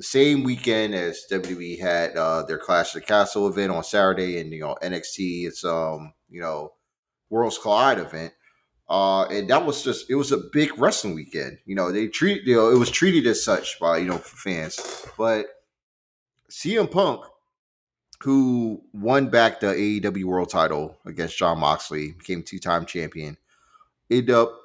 [0.00, 4.40] the same weekend as WWE had uh, their Clash of the Castle event on Saturday,
[4.40, 6.72] and you know NXT it's um you know
[7.28, 8.32] Worlds Collide event.
[8.88, 11.58] Uh, and that was just it was a big wrestling weekend.
[11.66, 15.04] You know, they treat you know it was treated as such by you know fans.
[15.18, 15.48] But
[16.50, 17.20] CM Punk,
[18.22, 23.36] who won back the AEW World Title against Jon Moxley, became two time champion.
[24.10, 24.58] Ended up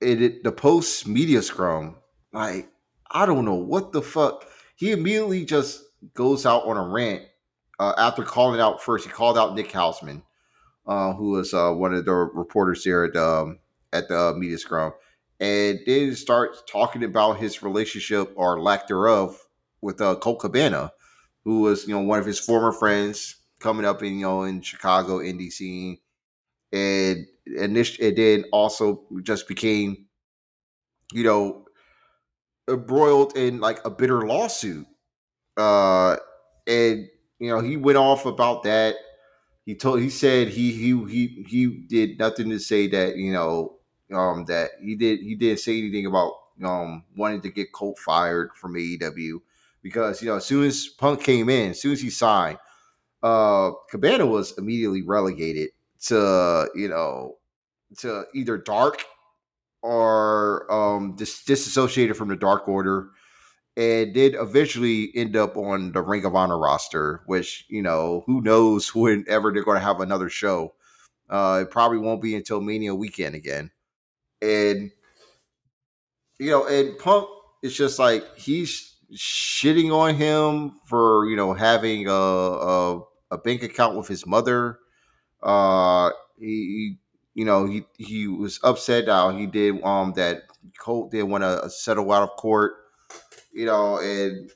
[0.00, 1.94] it, it the post media scrum
[2.32, 2.68] like
[3.10, 4.46] I don't know what the fuck.
[4.76, 5.82] He immediately just
[6.14, 7.22] goes out on a rant
[7.78, 9.06] uh, after calling out first.
[9.06, 10.22] He called out Nick Hausman
[10.86, 13.58] uh, who was uh, one of the reporters there at, um,
[13.92, 14.92] at the media scrum,
[15.40, 19.48] and then starts talking about his relationship or lack thereof
[19.80, 20.92] with uh, Colt Cabana,
[21.44, 24.60] who was you know one of his former friends coming up in you know in
[24.62, 25.98] Chicago indie scene,
[26.72, 27.26] and
[27.58, 30.06] and this and then also just became
[31.12, 31.65] you know
[32.68, 34.86] embroiled in like a bitter lawsuit,
[35.56, 36.16] uh,
[36.66, 38.96] and you know he went off about that.
[39.64, 43.76] He told he said he he he he did nothing to say that you know
[44.12, 46.32] um that he did he didn't say anything about
[46.64, 49.40] um wanting to get Colt fired from AEW
[49.82, 52.58] because you know as soon as Punk came in, as soon as he signed,
[53.22, 55.70] uh Cabana was immediately relegated
[56.02, 57.36] to you know
[57.98, 59.04] to either dark
[59.86, 63.10] or um dis- disassociated from the Dark Order
[63.76, 68.40] and did eventually end up on the Ring of Honor roster, which, you know, who
[68.40, 70.74] knows whenever they're going to have another show.
[71.28, 73.70] Uh, it probably won't be until Mania weekend again.
[74.40, 74.90] And,
[76.38, 77.28] you know, and Punk
[77.62, 83.00] is just like, he's shitting on him for, you know, having a, a,
[83.32, 84.78] a bank account with his mother.
[85.42, 86.98] Uh, he,
[87.36, 90.44] you know, he, he was upset how he did, um, that
[90.80, 92.74] Colt didn't want to settle out of court
[93.52, 94.50] you know, and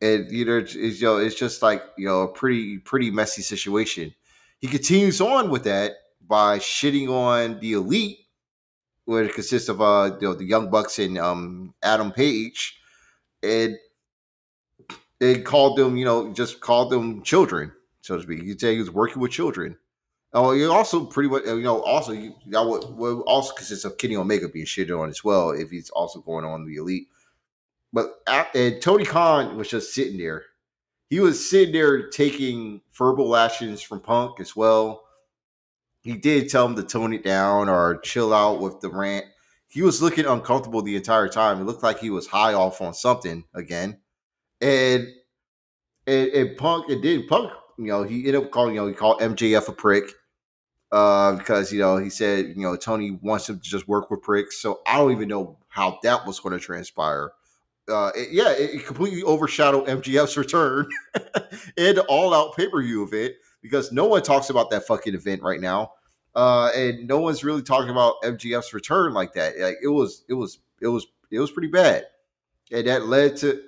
[0.00, 3.42] and you know, it's, you know, it's just like you know, a pretty pretty messy
[3.42, 4.14] situation.
[4.60, 5.92] He continues on with that
[6.26, 8.18] by shitting on the elite,
[9.08, 12.78] it consists of uh you know, the Young Bucks and um Adam Page,
[13.42, 13.76] and
[15.20, 18.42] they called them, you know, just called them children, so to speak.
[18.42, 19.76] You say he was working with children.
[20.34, 23.98] Oh, you also pretty much, you know, also you, that would, would also consists of
[23.98, 27.08] Kenny Omega being shitted on as well if he's also going on the elite.
[27.92, 28.14] But
[28.54, 30.44] and Tony Khan was just sitting there.
[31.10, 35.02] He was sitting there taking verbal lashings from Punk as well.
[36.00, 39.26] He did tell him to tone it down or chill out with the rant.
[39.68, 41.60] He was looking uncomfortable the entire time.
[41.60, 44.00] It looked like he was high off on something again.
[44.62, 45.06] And
[46.06, 48.94] and, and Punk, it did Punk, you know, he ended up calling, you know, he
[48.94, 50.04] called MJF a prick.
[50.92, 54.22] Uh, because you know he said you know Tony wants him to just work with
[54.22, 57.32] pricks, so I don't even know how that was going to transpire
[57.88, 60.88] uh, it, yeah, it, it, completely overshadowed MJF's return
[61.76, 65.42] and all out pay per view event because no one talks about that fucking event
[65.42, 65.92] right now,
[66.34, 69.58] uh, and no one's really talking about MJF's return like that.
[69.58, 72.06] Like it was, it was, it was, it was pretty bad,
[72.70, 73.60] and that led to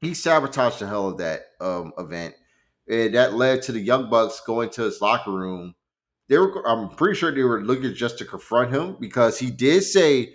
[0.00, 2.34] he sabotaged the hell of that um, event,
[2.88, 5.74] and that led to the Young Bucks going to his locker room.
[6.28, 9.82] They were, I'm pretty sure they were looking just to confront him because he did
[9.82, 10.34] say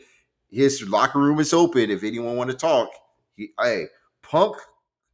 [0.49, 2.89] his locker room is open if anyone want to talk.
[3.35, 3.87] He, hey,
[4.21, 4.57] Punk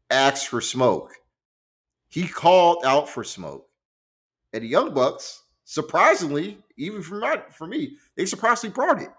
[0.09, 1.13] asked for smoke.
[2.07, 3.67] He called out for smoke.
[4.53, 9.09] And the Young Bucks, surprisingly, even for my, for me, they surprisingly brought it.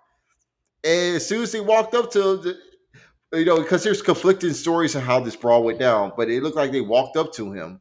[0.85, 2.59] And as soon as they walked up to the,
[3.33, 6.57] you know, because there's conflicting stories of how this brawl went down, but it looked
[6.57, 7.81] like they walked up to him,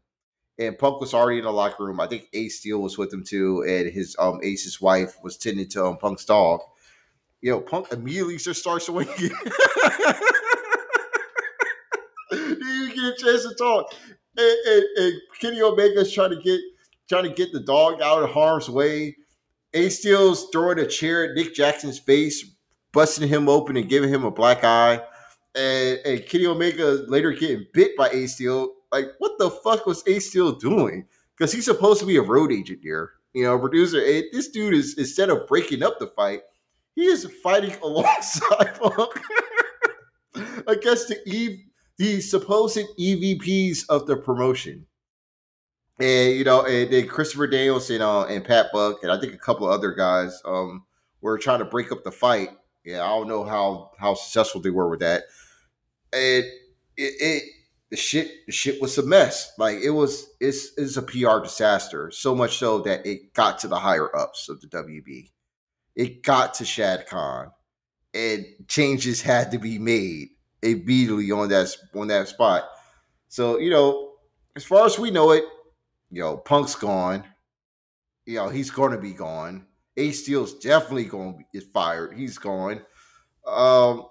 [0.58, 2.00] and Punk was already in the locker room.
[2.00, 5.68] I think Ace Steel was with him too, and his um Ace's wife was tending
[5.70, 6.62] to um, Punk's dog
[7.46, 9.14] you know, Punk immediately just starts swinging.
[9.20, 9.30] you
[12.32, 13.94] get a chance to talk.
[14.36, 16.60] And, and, and Kenny Omega's trying to get
[17.08, 19.16] trying to get the dog out of harm's way.
[19.76, 22.44] Ace Steel's throwing a chair at Nick Jackson's face,
[22.92, 25.00] busting him open and giving him a black eye.
[25.54, 28.74] And, and Kenny Omega later getting bit by Ace Steel.
[28.96, 31.06] Like, what the fuck was Ace Steel doing?
[31.38, 33.12] Because he's supposed to be a road agent here.
[33.34, 34.00] You know, producer.
[34.00, 36.44] this dude is instead of breaking up the fight,
[36.96, 38.80] he is fighting alongside
[40.66, 41.60] against the
[41.98, 44.86] the supposed EVPs of the promotion.
[46.00, 49.38] And you know, and Christopher Daniels and uh, and Pat Buck and I think a
[49.38, 50.86] couple of other guys um
[51.20, 52.52] were trying to break up the fight.
[52.86, 55.24] Yeah, I don't know how how successful they were with that.
[56.14, 56.46] And
[56.96, 57.44] it, it
[57.96, 59.54] the shit the shit was a mess.
[59.58, 62.12] Like it was it's it's a PR disaster.
[62.12, 65.30] So much so that it got to the higher ups of the WB
[65.96, 67.52] it got to Shad Khan,
[68.14, 70.30] and changes had to be made
[70.62, 72.66] immediately on that on that spot.
[73.30, 74.14] So you know,
[74.56, 75.46] as far as we know it,
[76.12, 77.24] you know, Punk's gone.
[78.26, 79.68] You know, he's to be gone.
[79.98, 81.06] Ace Steel's definitely
[81.38, 82.18] to get fired.
[82.18, 82.82] He's gone.
[83.46, 84.08] Um,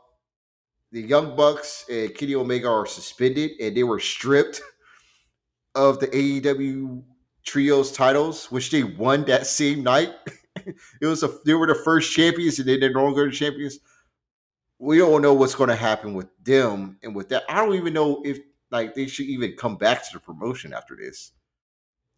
[0.95, 4.63] the Young Bucks and Kenny Omega are suspended, and they were stripped
[5.75, 7.03] of the AEW
[7.45, 10.15] trios titles, which they won that same night.
[11.01, 13.81] it was a they were the first champions and they didn't no longer the champions.
[14.79, 17.43] We don't know what's going to happen with them and with that.
[17.49, 18.39] I don't even know if
[18.71, 21.33] like they should even come back to the promotion after this.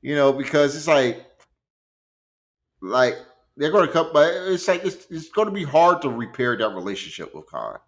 [0.03, 1.25] You know, because it's like
[2.83, 3.17] like
[3.57, 6.59] they're going to come, but it's like it's, it's going to be hard to repair
[6.59, 7.79] that relationship with Khan.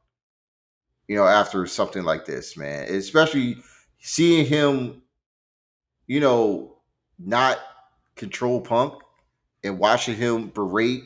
[1.09, 3.57] You know, after something like this, man, especially
[3.99, 5.03] seeing him,
[6.07, 6.77] you know,
[7.19, 7.59] not
[8.15, 8.95] control Punk
[9.65, 11.03] and watching him berate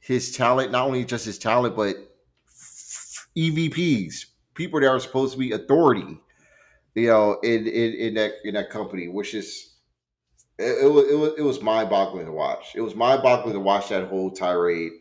[0.00, 1.96] his talent, not only just his talent, but
[3.36, 6.18] EVPs, people that are supposed to be authority,
[6.94, 9.74] you know, in in, in that in that company, which is
[10.58, 12.74] it, it was it was it was mind boggling to watch.
[12.74, 14.92] It was mind boggling to watch that whole tirade,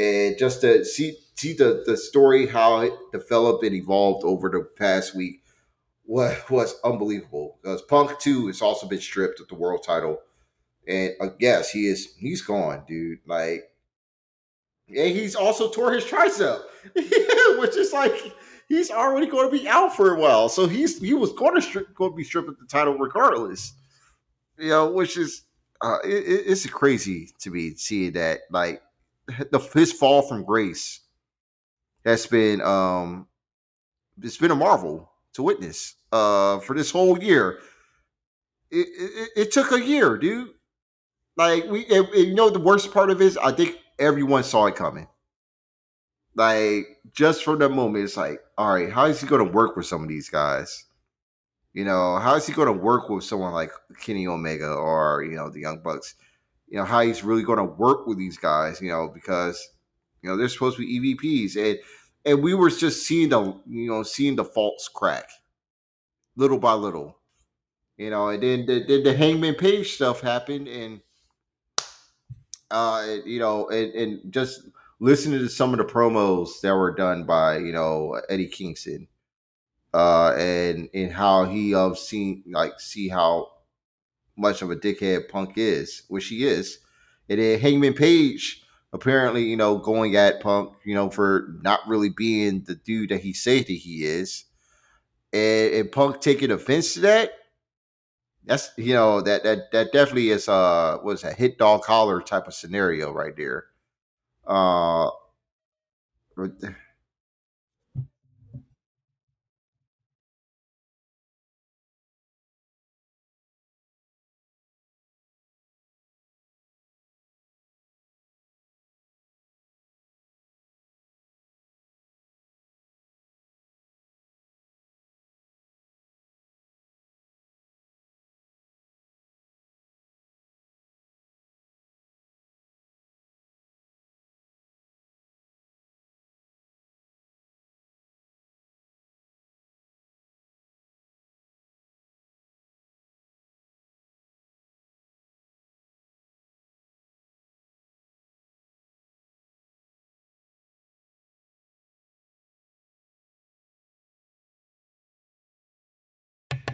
[0.00, 4.66] and just to see see the the story how it developed and evolved over the
[4.76, 5.42] past week
[6.06, 7.58] was was unbelievable.
[7.62, 10.20] Because Punk too has also been stripped of the world title
[10.86, 12.14] and uh, yes, he is.
[12.18, 13.20] He's gone, dude.
[13.26, 13.70] Like,
[14.88, 16.62] and he's also tore his tricep.
[17.58, 18.14] which is like
[18.68, 20.48] he's already going to be out for a while.
[20.48, 23.74] So he's he was going to strip, going to be stripped of the title regardless.
[24.58, 25.42] You know, which is
[25.80, 28.82] uh, it, it's crazy to me seeing that like
[29.50, 31.00] the, his fall from grace
[32.04, 33.26] has been um
[34.22, 37.60] it's been a marvel to witness uh for this whole year.
[38.70, 40.50] It, it, it took a year, dude.
[41.36, 44.66] Like we, it, you know, the worst part of it is I think everyone saw
[44.66, 45.08] it coming.
[46.34, 49.76] Like just from that moment, it's like, all right, how is he going to work
[49.76, 50.84] with some of these guys?
[51.72, 53.70] You know, how is he going to work with someone like
[54.00, 56.14] Kenny Omega or you know the Young Bucks?
[56.70, 58.80] You know how he's really going to work with these guys.
[58.80, 59.68] You know because
[60.22, 61.78] you know they're supposed to be EVPs, and
[62.24, 65.28] and we were just seeing the you know seeing the faults crack
[66.36, 67.18] little by little.
[67.96, 71.02] You know, and then the, the, the Hangman Page stuff happened, and
[72.70, 74.62] uh, you know, and, and just
[75.00, 79.06] listening to some of the promos that were done by you know Eddie Kingston,
[79.92, 83.48] uh, and and how he um seen like see how
[84.36, 86.78] much of a dickhead Punk is, which he is,
[87.28, 88.62] and then Hangman Page
[88.92, 93.20] apparently you know going at Punk, you know, for not really being the dude that
[93.20, 94.44] he said that he is,
[95.32, 97.32] and, and Punk taking offense to that
[98.44, 102.46] that's you know that that that definitely is uh was a hit dog collar type
[102.46, 103.66] of scenario right there.
[104.46, 105.10] Uh,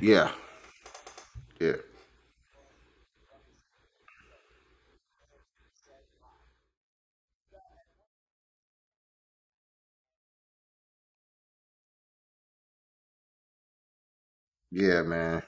[0.01, 0.33] yeah,
[1.61, 1.77] yeah,
[14.71, 15.43] yeah, man.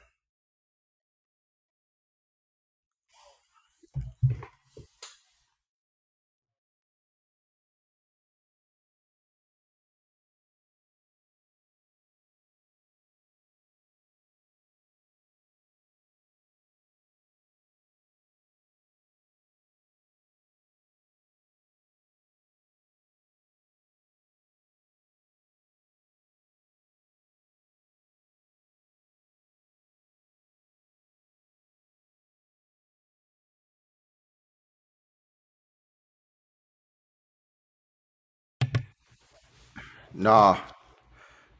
[40.15, 40.59] Nah,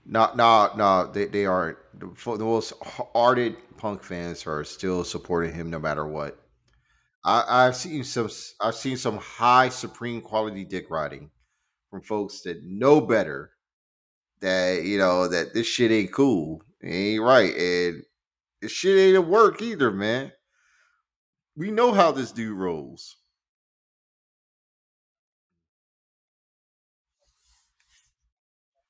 [0.05, 1.05] nah, nah, nah.
[1.05, 1.78] They they aren't.
[1.99, 2.72] The, the most
[3.14, 6.38] ardent punk fans are still supporting him no matter what.
[7.24, 8.30] I, I've seen some.
[8.61, 11.30] I've seen some high supreme quality dick riding
[11.90, 13.51] from folks that know better.
[14.40, 16.62] That you know that this shit ain't cool.
[16.82, 18.03] Ain't right, and
[18.62, 20.32] this shit ain't a work either, man.
[21.57, 23.16] We know how this dude rolls.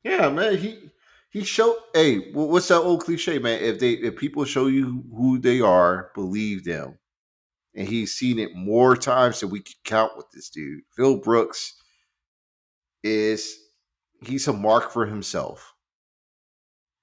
[0.05, 0.57] Yeah, man.
[0.57, 0.91] He
[1.31, 1.77] he showed.
[1.95, 3.63] Hey, what's that old cliche, man?
[3.63, 6.99] If they if people show you who they are, believe them.
[7.75, 10.83] And he's seen it more times than we can count with this dude.
[10.97, 11.75] Phil Brooks
[13.05, 13.59] is
[14.23, 15.75] he's a mark for himself.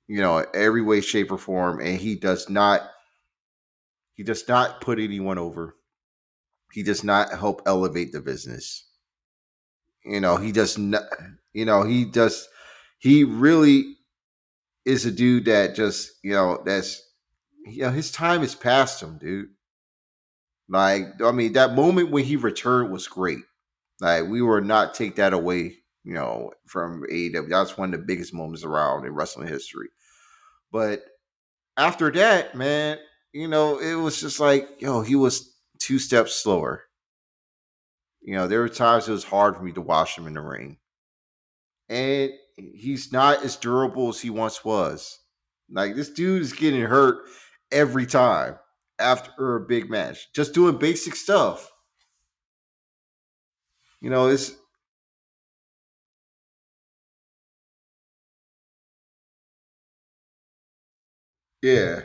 [0.07, 2.81] You know, every way, shape, or form, and he does not
[4.15, 5.75] he does not put anyone over.
[6.71, 8.87] He does not help elevate the business.
[10.05, 11.03] You know, he does not.
[11.53, 12.47] You know, he does.
[13.05, 13.97] He really
[14.83, 17.07] is a dude that just you know that's
[17.63, 19.49] you know his time is past him, dude.
[20.67, 23.43] Like I mean, that moment when he returned was great.
[24.01, 27.47] Like we were not take that away, you know, from AEW.
[27.47, 29.89] That's one of the biggest moments around in wrestling history.
[30.71, 31.03] But
[31.77, 32.97] after that, man,
[33.33, 36.85] you know, it was just like, yo, he was two steps slower.
[38.23, 40.41] You know, there were times it was hard for me to watch him in the
[40.41, 40.79] ring.
[41.87, 45.19] And he's not as durable as he once was.
[45.71, 47.25] Like this dude is getting hurt
[47.71, 48.57] every time
[48.99, 51.71] after a big match, just doing basic stuff.
[54.01, 54.55] You know, it's
[61.61, 62.01] yeah.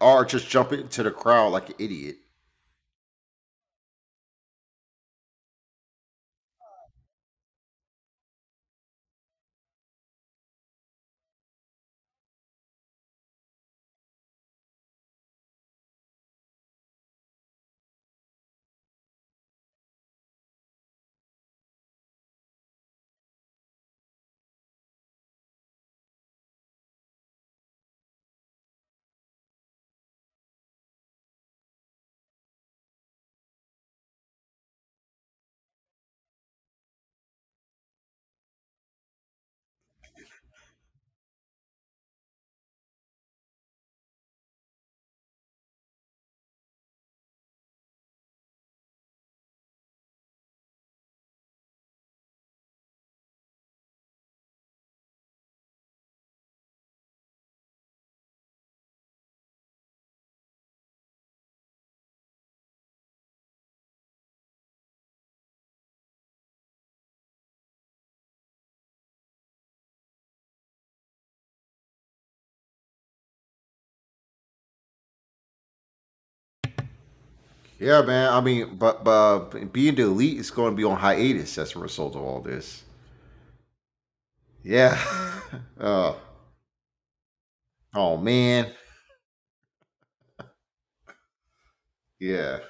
[0.00, 2.16] Or just jump into the crowd like an idiot.
[77.78, 78.32] Yeah, man.
[78.32, 81.78] I mean, but but being the elite is going to be on hiatus as a
[81.78, 82.84] result of all this.
[84.62, 84.98] Yeah.
[85.80, 86.14] uh,
[87.94, 88.72] oh man.
[92.18, 92.60] Yeah.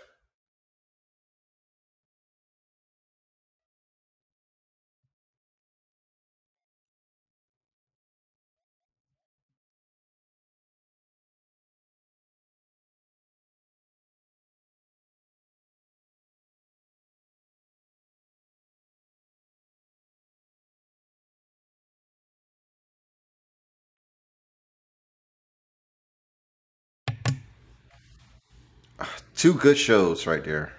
[29.37, 30.73] Two good shows right there.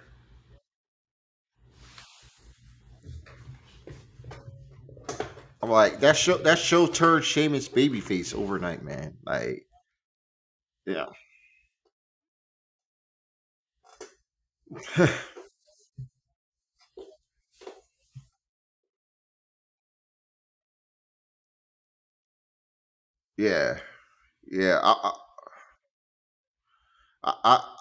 [5.62, 6.38] I'm like that show.
[6.38, 9.16] That show turned Sheamus babyface overnight, man.
[9.26, 9.68] Like,
[10.86, 11.06] yeah,
[23.38, 23.80] yeah,
[24.48, 24.80] yeah.
[24.84, 25.12] I,
[27.24, 27.77] I, I,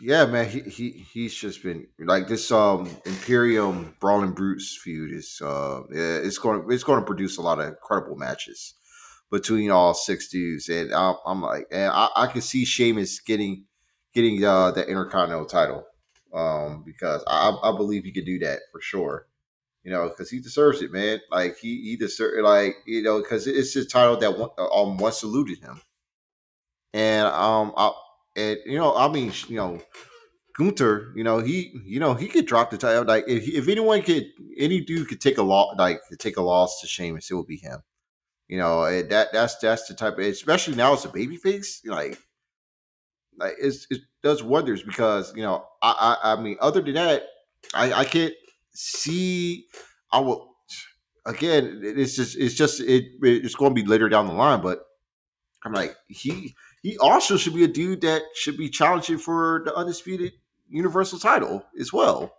[0.00, 0.48] yeah, man.
[0.48, 2.50] He, he, he's just been like this.
[2.50, 5.40] Um, Imperium Brawling Brutes feud is.
[5.42, 6.64] Uh, it's going.
[6.70, 8.74] It's going to produce a lot of incredible matches
[9.30, 13.64] between all six dudes, and I'm, I'm like, and I, I can see Sheamus getting
[14.14, 15.86] getting uh, the Intercontinental title,
[16.34, 19.26] um, because I, I believe he could do that for sure.
[19.84, 21.20] You know, because he deserves it, man.
[21.30, 25.22] Like he he deserves, like you know, because it's his title that one- um once
[25.22, 25.80] eluded him,
[26.92, 27.92] and um, I,
[28.36, 29.80] and you know, I mean, you know,
[30.56, 33.04] Gunther, you know, he you know he could drop the title.
[33.04, 34.26] Like if if anyone could,
[34.58, 37.56] any dude could take a loss, like take a loss to Sheamus, it would be
[37.56, 37.80] him.
[38.48, 42.18] You know, and that that's that's the type of especially now as a babyface, like
[43.38, 47.24] like it does wonders because you know I, I I mean other than that
[47.74, 48.34] I I can't
[48.72, 49.66] see
[50.12, 50.54] I will
[51.26, 54.80] again it's just it's just it it's going to be later down the line but
[55.64, 56.54] I'm like he
[56.84, 60.34] he also should be a dude that should be challenging for the undisputed
[60.68, 62.36] universal title as well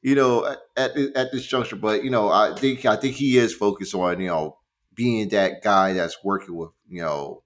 [0.00, 0.44] you know
[0.76, 4.20] at, at this juncture but you know I think I think he is focused on
[4.20, 4.58] you know
[4.94, 7.42] being that guy that's working with you know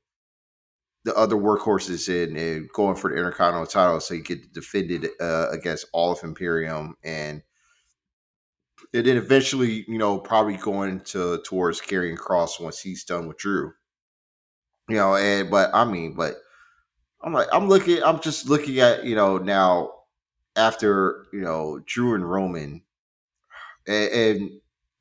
[1.04, 5.10] the other workhorses in and going for the Intercontinental title so he could defend it
[5.20, 7.42] uh, against all of Imperium and
[8.94, 13.38] and then eventually, you know, probably going to towards Karrion Kross once he's done with
[13.38, 13.72] Drew.
[14.89, 16.35] You know, and but I mean, but
[17.22, 19.93] I'm like I'm looking I'm just looking at, you know, now
[20.57, 22.83] after, you know, Drew and Roman
[23.87, 24.51] and and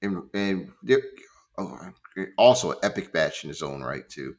[0.01, 1.01] and, and
[1.57, 1.77] oh,
[2.37, 4.35] also an epic match in his own right too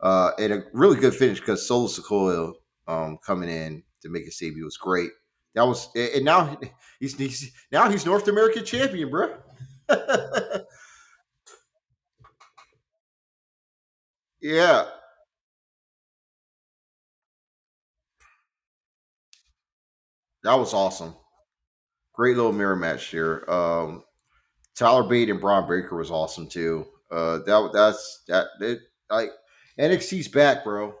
[0.00, 2.52] uh, and a really good finish because Solo Sikoa
[2.86, 5.10] um, coming in to make his debut was great.
[5.54, 6.58] That was, and now
[7.00, 9.34] he's, he's now he's North American champion, bro.
[14.40, 14.86] yeah,
[20.44, 21.14] that was awesome.
[22.14, 23.44] great little mirror match here.
[23.48, 24.04] Um,
[24.76, 26.86] Tyler Bate and Bron Breakker was awesome too.
[27.10, 28.80] Uh, that that's that it,
[29.10, 29.30] like
[29.78, 30.94] NXT's back, bro.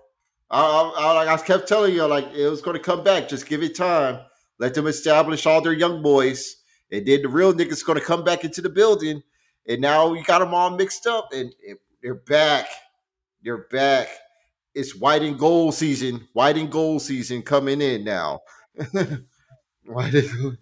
[0.50, 0.62] I,
[0.96, 3.28] I, I, kept telling you, like it was going to come back.
[3.28, 4.20] Just give it time.
[4.58, 6.56] Let them establish all their young boys,
[6.90, 9.22] and then the real niggas going to come back into the building.
[9.68, 12.66] And now we got them all mixed up, and, and they're back.
[13.42, 14.08] They're back.
[14.74, 16.28] It's white and gold season.
[16.32, 18.40] White and gold season coming in now.
[19.84, 20.58] white and,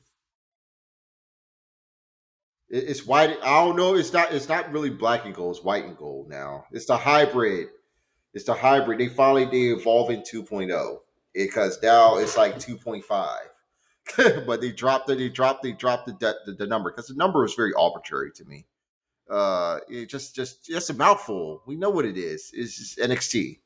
[2.68, 3.38] it's white.
[3.42, 3.94] I don't know.
[3.94, 4.32] It's not.
[4.32, 5.56] It's not really black and gold.
[5.56, 6.64] It's white and gold now.
[6.72, 7.68] It's the hybrid.
[8.34, 8.98] It's the hybrid.
[8.98, 10.98] They finally they evolve in 2.0
[11.32, 13.36] because now it's like 2.5.
[14.46, 15.18] but they dropped it.
[15.18, 15.62] They dropped.
[15.62, 18.66] They dropped the the, the number because the number was very arbitrary to me.
[19.28, 21.62] Uh, it just just just a mouthful.
[21.66, 22.50] We know what it is.
[22.54, 23.58] It's just NXT.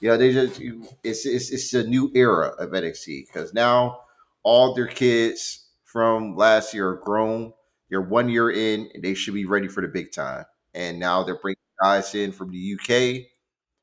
[0.00, 0.60] You know, they just
[1.02, 4.00] it's it's it's a new era of NXT because now
[4.42, 7.52] all their kids from last year are grown
[7.94, 10.44] they're one year in, and they should be ready for the big time.
[10.74, 13.26] And now they're bringing guys in from the UK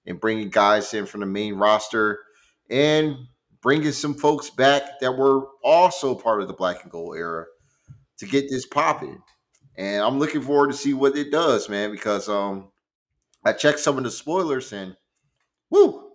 [0.06, 2.20] and bringing guys in from the main roster
[2.70, 3.16] and
[3.62, 7.46] bringing some folks back that were also part of the black and gold era
[8.18, 9.22] to get this popping.
[9.78, 12.72] And I'm looking forward to see what it does, man, because um
[13.46, 14.96] I checked some of the spoilers and
[15.72, 16.12] whoo,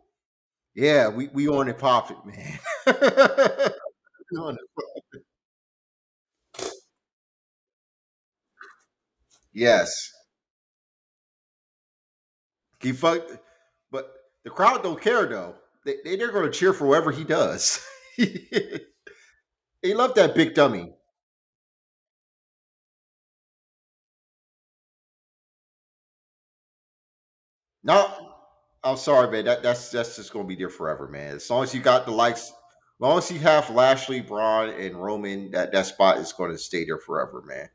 [0.75, 2.59] yeah, we we on it popping, man.
[9.53, 10.13] Yes.
[12.81, 13.33] He fucked,
[13.91, 15.55] but the crowd don't care though.
[15.85, 17.85] They, they they're going to cheer for whatever he does.
[18.17, 18.81] he
[19.85, 20.93] loved that big dummy.
[27.87, 28.33] No,
[28.83, 29.45] I'm sorry, man.
[29.45, 31.37] That that's that's just to be there forever, man.
[31.37, 32.53] As long as you got the likes, as
[32.99, 36.85] long as you have Lashley, Braun, and Roman, that that spot is going to stay
[36.85, 37.69] there forever, man.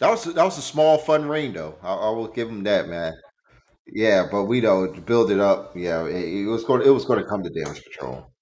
[0.00, 1.76] That was that was a small fun reign, though.
[1.82, 3.14] I, I will give him that, man.
[3.86, 5.76] Yeah, but we know to build it up.
[5.76, 6.82] Yeah, it, it was going.
[6.82, 8.32] It was going to come to damage control.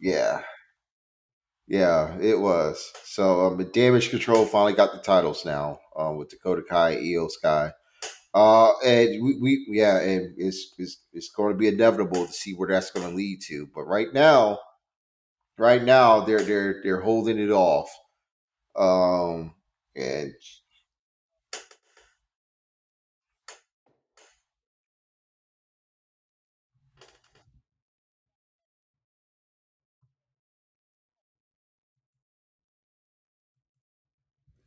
[0.00, 0.42] Yeah,
[1.68, 2.90] yeah, it was.
[3.04, 7.72] So, um, damage control finally got the titles now um, with Dakota Kai, Iyo Sky.
[8.34, 12.52] Uh, and we, we yeah, and it's, it's it's going to be inevitable to see
[12.54, 13.68] where that's going to lead to.
[13.74, 14.58] But right now,
[15.58, 17.90] right now they're they're they're holding it off.
[18.76, 19.54] Um,
[19.96, 20.32] and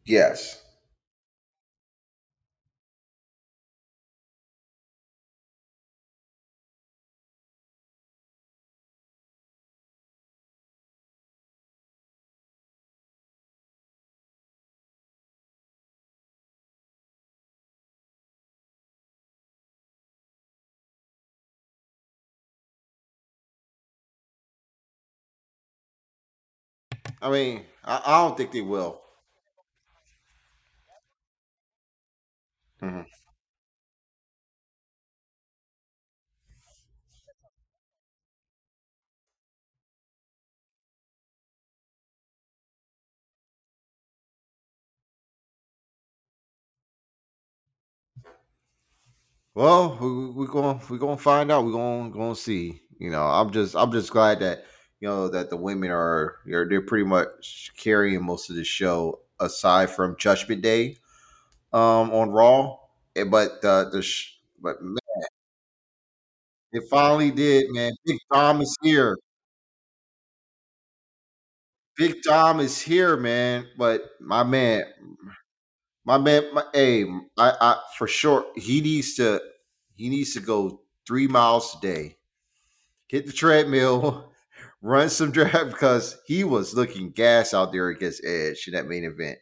[0.06, 0.65] yes,
[27.26, 29.02] I mean, I, I don't think they will.
[32.82, 33.06] Mhm.
[49.54, 51.66] Well, we, we're going we're to find out.
[51.66, 52.82] We're going to see.
[53.00, 54.66] You know, I'm just I'm just glad that
[55.00, 59.20] you know that the women are they're, they're pretty much carrying most of the show
[59.40, 60.98] aside from Judgment Day
[61.74, 62.78] um on Raw.
[63.16, 64.98] Eh, But the the sh- but man,
[66.72, 67.92] it finally did, man.
[68.06, 69.18] Big Dom is here.
[71.98, 73.68] Big Dom is here, man.
[73.78, 74.86] But my man,
[76.06, 77.04] my man, my, hey,
[77.38, 79.42] I, I for sure he needs to
[79.96, 82.18] he needs to go three miles a day
[83.08, 84.34] hit the treadmill,
[84.86, 89.04] run some draft because he was looking gas out there against Edge in that main
[89.04, 89.40] event.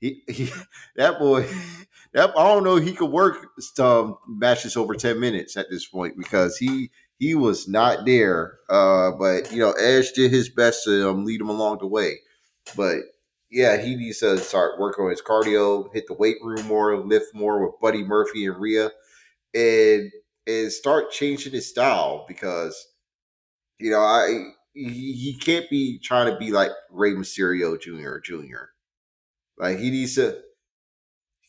[0.00, 0.50] He, he
[0.96, 1.46] that boy,
[2.14, 6.16] that I don't know he could work some matches over ten minutes at this point
[6.16, 8.58] because he he was not there.
[8.70, 12.20] Uh, but you know, Edge did his best to um, lead him along the way.
[12.76, 12.98] But
[13.50, 17.34] yeah, he needs to start working on his cardio, hit the weight room more, lift
[17.34, 18.90] more with Buddy Murphy and Rhea,
[19.54, 20.10] and
[20.46, 22.86] and start changing his style because
[23.78, 28.18] you know I he, can't be trying to be like Rey Mysterio Jr.
[28.18, 28.64] Jr.
[29.56, 30.40] Like he needs to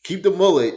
[0.04, 0.74] keep the mullet.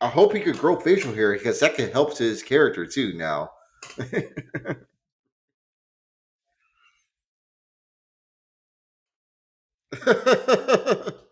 [0.00, 3.14] I hope he could grow facial hair because that can help to his character too.
[3.14, 3.50] Now,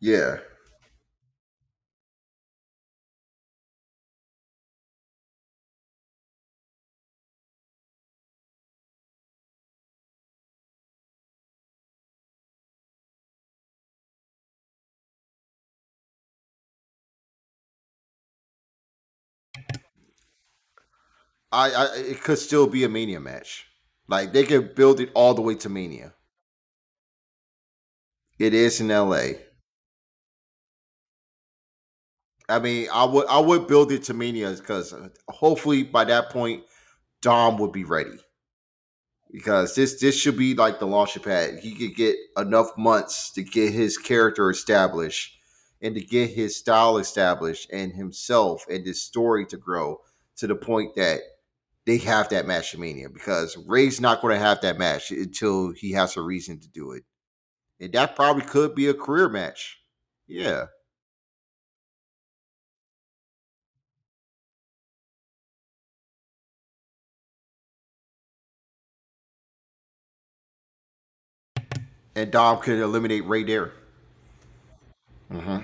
[0.00, 0.38] yeah,
[21.52, 23.66] I, I it could still be a Mania match.
[24.08, 26.14] Like they could build it all the way to Mania.
[28.38, 29.45] It is in L.A.
[32.48, 34.94] I mean, I would I would build it to Mania because
[35.28, 36.62] hopefully by that point
[37.20, 38.18] Dom would be ready.
[39.32, 41.58] Because this this should be like the launch pad.
[41.58, 45.36] He could get enough months to get his character established
[45.82, 50.00] and to get his style established and himself and his story to grow
[50.36, 51.20] to the point that
[51.84, 53.08] they have that match at Mania.
[53.10, 56.92] Because Rey's not going to have that match until he has a reason to do
[56.92, 57.02] it.
[57.80, 59.78] And that probably could be a career match.
[60.28, 60.66] Yeah.
[72.16, 73.72] And Dom could eliminate Rey there.
[75.30, 75.58] hmm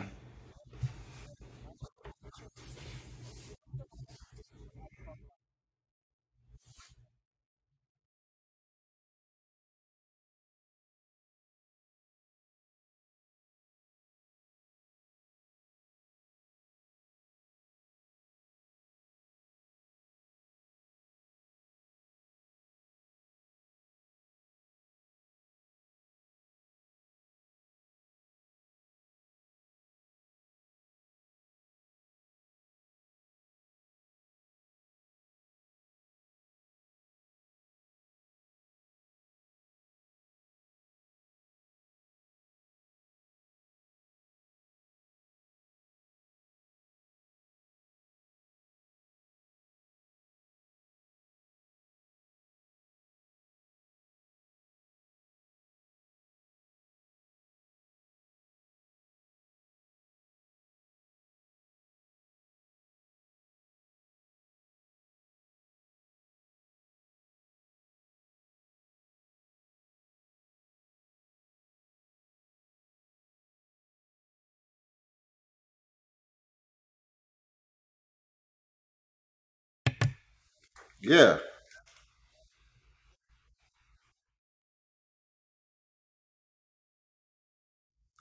[81.02, 81.38] Yeah.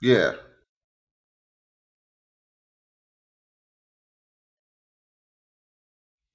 [0.02, 0.34] Yeah.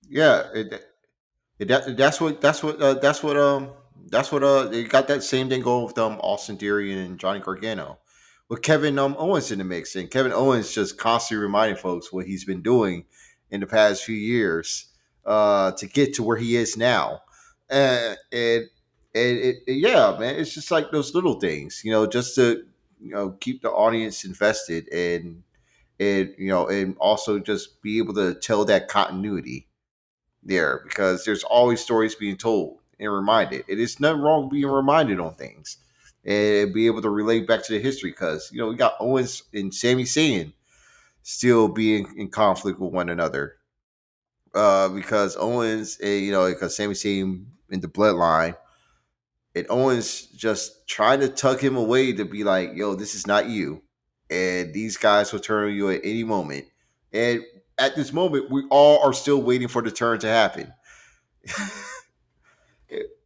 [0.10, 0.43] Yeah.
[0.54, 0.84] It,
[1.60, 3.72] it, that, that's what that's what uh, that's what um
[4.10, 7.39] that's what uh they got that same thing going with um Austin Theory and Johnny
[7.39, 8.00] Gargano
[8.50, 12.28] with Kevin um Owens in the mix and Kevin Owens just constantly reminding folks what
[12.28, 13.06] he's been doing
[13.52, 14.88] in the past few years
[15.28, 17.21] uh to get to where he is now
[17.69, 18.65] and and
[19.13, 22.65] it, it- yeah man it's just like those little things you know just to
[23.01, 25.43] you know keep the audience invested and
[25.99, 29.67] and you know and also just be able to tell that continuity
[30.43, 33.63] there because there's always stories being told and reminded.
[33.67, 35.78] It is nothing wrong being reminded on things
[36.25, 39.43] and be able to relate back to the history because you know we got Owens
[39.53, 40.53] and Sami Zayn
[41.23, 43.57] still being in conflict with one another
[44.58, 48.55] uh, because Owens, eh, you know, because Sami Zayn in the bloodline.
[49.55, 53.49] And Owens just trying to tuck him away to be like, yo, this is not
[53.49, 53.82] you.
[54.30, 56.66] And these guys will turn on you at any moment.
[57.14, 57.43] And
[57.78, 60.74] at this moment, we all are still waiting for the turn to happen.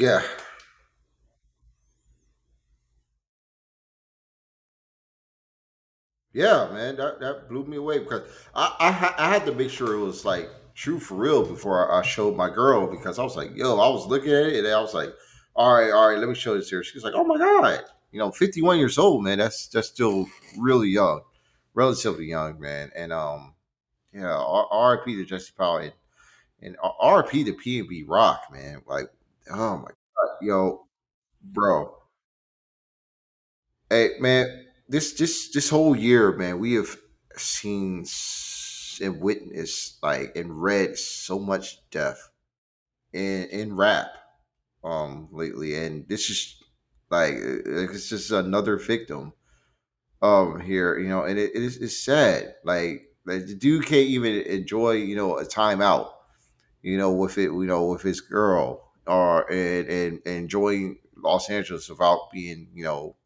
[0.00, 0.22] Yeah,
[6.32, 8.22] Yeah, man, that, that blew me away because
[8.54, 11.98] I, I I had to make sure it was like true for real before I,
[11.98, 14.68] I showed my girl because I was like, yo, I was looking at it and
[14.68, 15.12] I was like,
[15.56, 16.84] all right, all right, let me show this here.
[16.84, 17.82] She was like, oh my god,
[18.12, 19.38] you know, fifty one years old, man.
[19.38, 20.26] That's that's still
[20.56, 21.22] really young,
[21.74, 22.92] relatively young, man.
[22.94, 23.54] And um,
[24.14, 25.16] yeah, R- R.I.P.
[25.16, 25.92] to Jesse Powell and,
[26.62, 27.44] and R.I.P.
[27.44, 28.82] to PnB Rock, man.
[28.86, 29.10] Like,
[29.50, 30.86] oh my god, yo,
[31.42, 31.96] bro.
[33.88, 36.96] Hey man, this this this whole year, man, we have
[37.36, 38.04] seen
[39.02, 42.30] and witnessed like and read so much death
[43.12, 44.08] in in rap
[44.84, 46.56] um lately, and this is
[47.10, 49.32] like it's just another victim
[50.22, 52.54] um here, you know, and it, it is it's sad.
[52.64, 56.12] Like like the dude can't even enjoy you know a time out,
[56.82, 61.50] you know, with it you know with his girl or and and, and enjoying Los
[61.50, 63.16] Angeles without being you know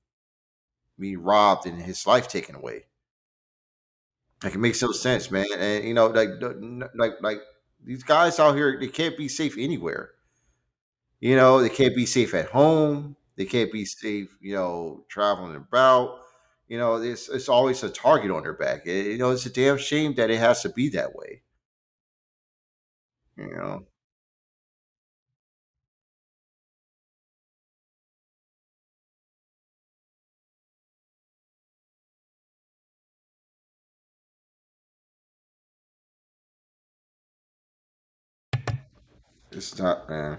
[0.99, 2.87] being robbed and his life taken away.
[4.43, 5.47] Like it makes no sense, man.
[5.57, 6.29] And you know, like
[6.95, 7.39] like like
[7.83, 10.11] these guys out here, they can't be safe anywhere.
[11.21, 13.17] You know, they can't be safe at home.
[13.37, 16.21] They can't be safe, you know, traveling about.
[16.69, 18.87] You know, it's it's always a target on their back.
[18.87, 21.43] It- you know, it's a damn shame that it has to be that way.
[23.37, 23.87] You know,
[39.57, 40.39] it's not, man.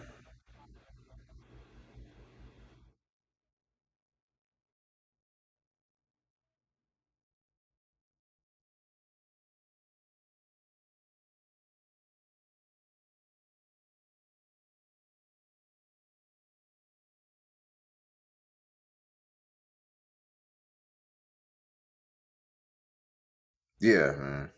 [23.80, 24.50] Yeah, man.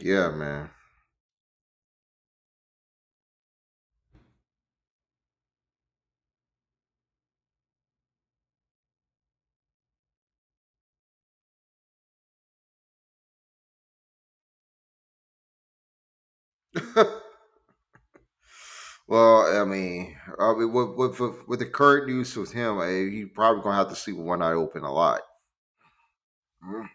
[0.00, 0.70] Yeah, man.
[19.06, 23.10] well, I mean, I mean, with, with, with, with the current news with him, eh,
[23.10, 25.20] he probably gonna have to sleep with one eye open a lot.
[26.62, 26.88] Mm,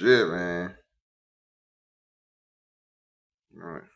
[0.00, 0.74] Shit, man.
[3.54, 3.89] Right.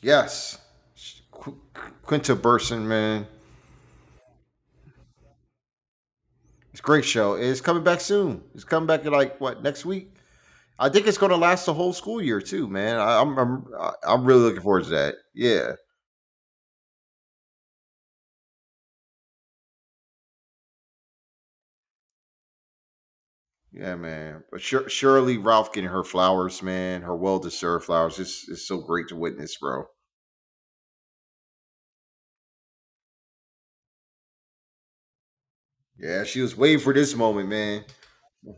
[0.00, 0.58] Yes.
[1.30, 1.60] Qu-
[2.02, 3.26] Quinta Brunson, man.
[6.70, 7.34] It's a great show.
[7.34, 8.42] It's coming back soon.
[8.54, 10.12] It's coming back in like what next week?
[10.78, 12.98] I think it's going to last the whole school year too, man.
[12.98, 13.66] I, I'm I'm
[14.06, 15.14] I'm really looking forward to that.
[15.34, 15.72] Yeah,
[23.78, 24.44] yeah, man.
[24.52, 27.02] But Shir- Sheryl Lee Ralph getting her flowers, man.
[27.02, 28.20] Her well deserved flowers.
[28.20, 29.86] It's it's so great to witness, bro.
[35.98, 37.84] Yeah, she was waiting for this moment, man.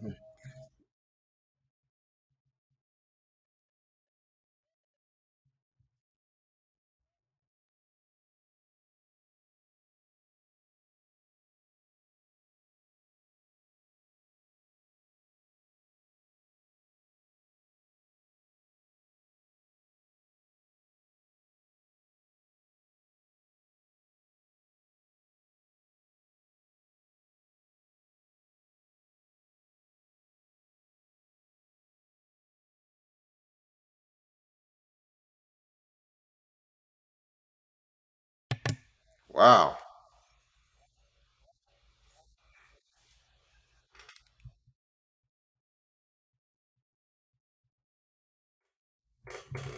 [39.33, 39.77] Wow.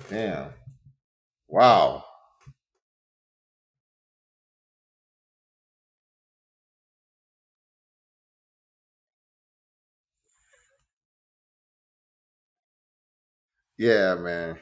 [0.08, 0.52] Damn.
[1.48, 2.04] Wow.
[13.78, 14.58] Yeah, man.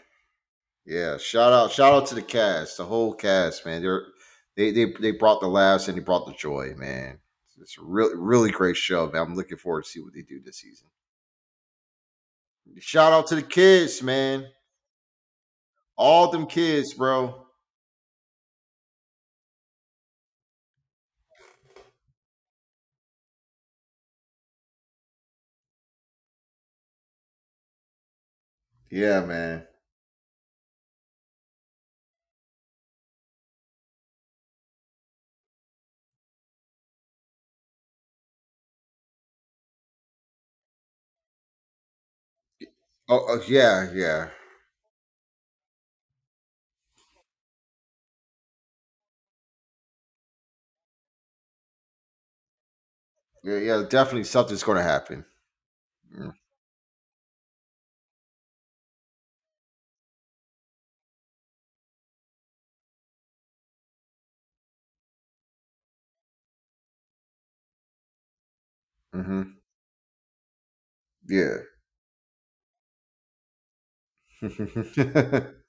[0.87, 1.19] Yeah.
[1.19, 3.83] Shout out, shout out to the cast, the whole cast, man.
[3.83, 4.07] They're
[4.57, 7.19] they they they brought the laughs and they brought the joy, man.
[7.61, 9.23] It's a really really great show, man.
[9.23, 10.89] I'm looking forward to see what they do this season.
[12.79, 14.47] Shout out to the kids, man.
[15.97, 17.47] All them kids, bro.
[28.91, 29.67] Yeah, man.
[43.11, 44.31] Oh, oh yeah, yeah.
[53.43, 55.25] Yeah, yeah, definitely something's going to happen.
[69.15, 69.43] Mm-hmm.
[71.29, 71.70] Yeah.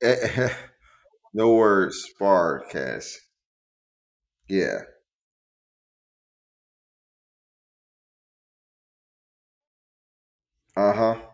[1.34, 3.23] no words, podcast.
[4.48, 4.84] Yeah.
[10.76, 11.33] Uh huh.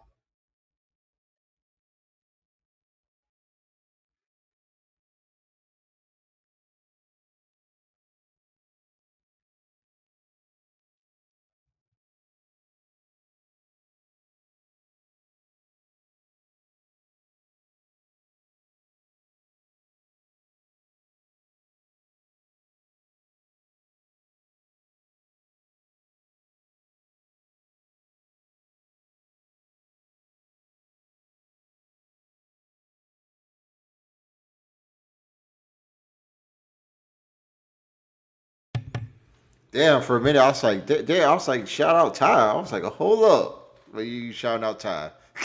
[39.72, 42.52] Damn, for a minute I was like, damn, I was like, shout out Ty.
[42.52, 45.12] I was like, hold up, but you shouting out Ty.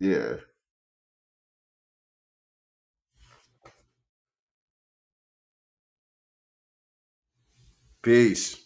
[0.00, 0.36] yeah.
[8.02, 8.61] Peace.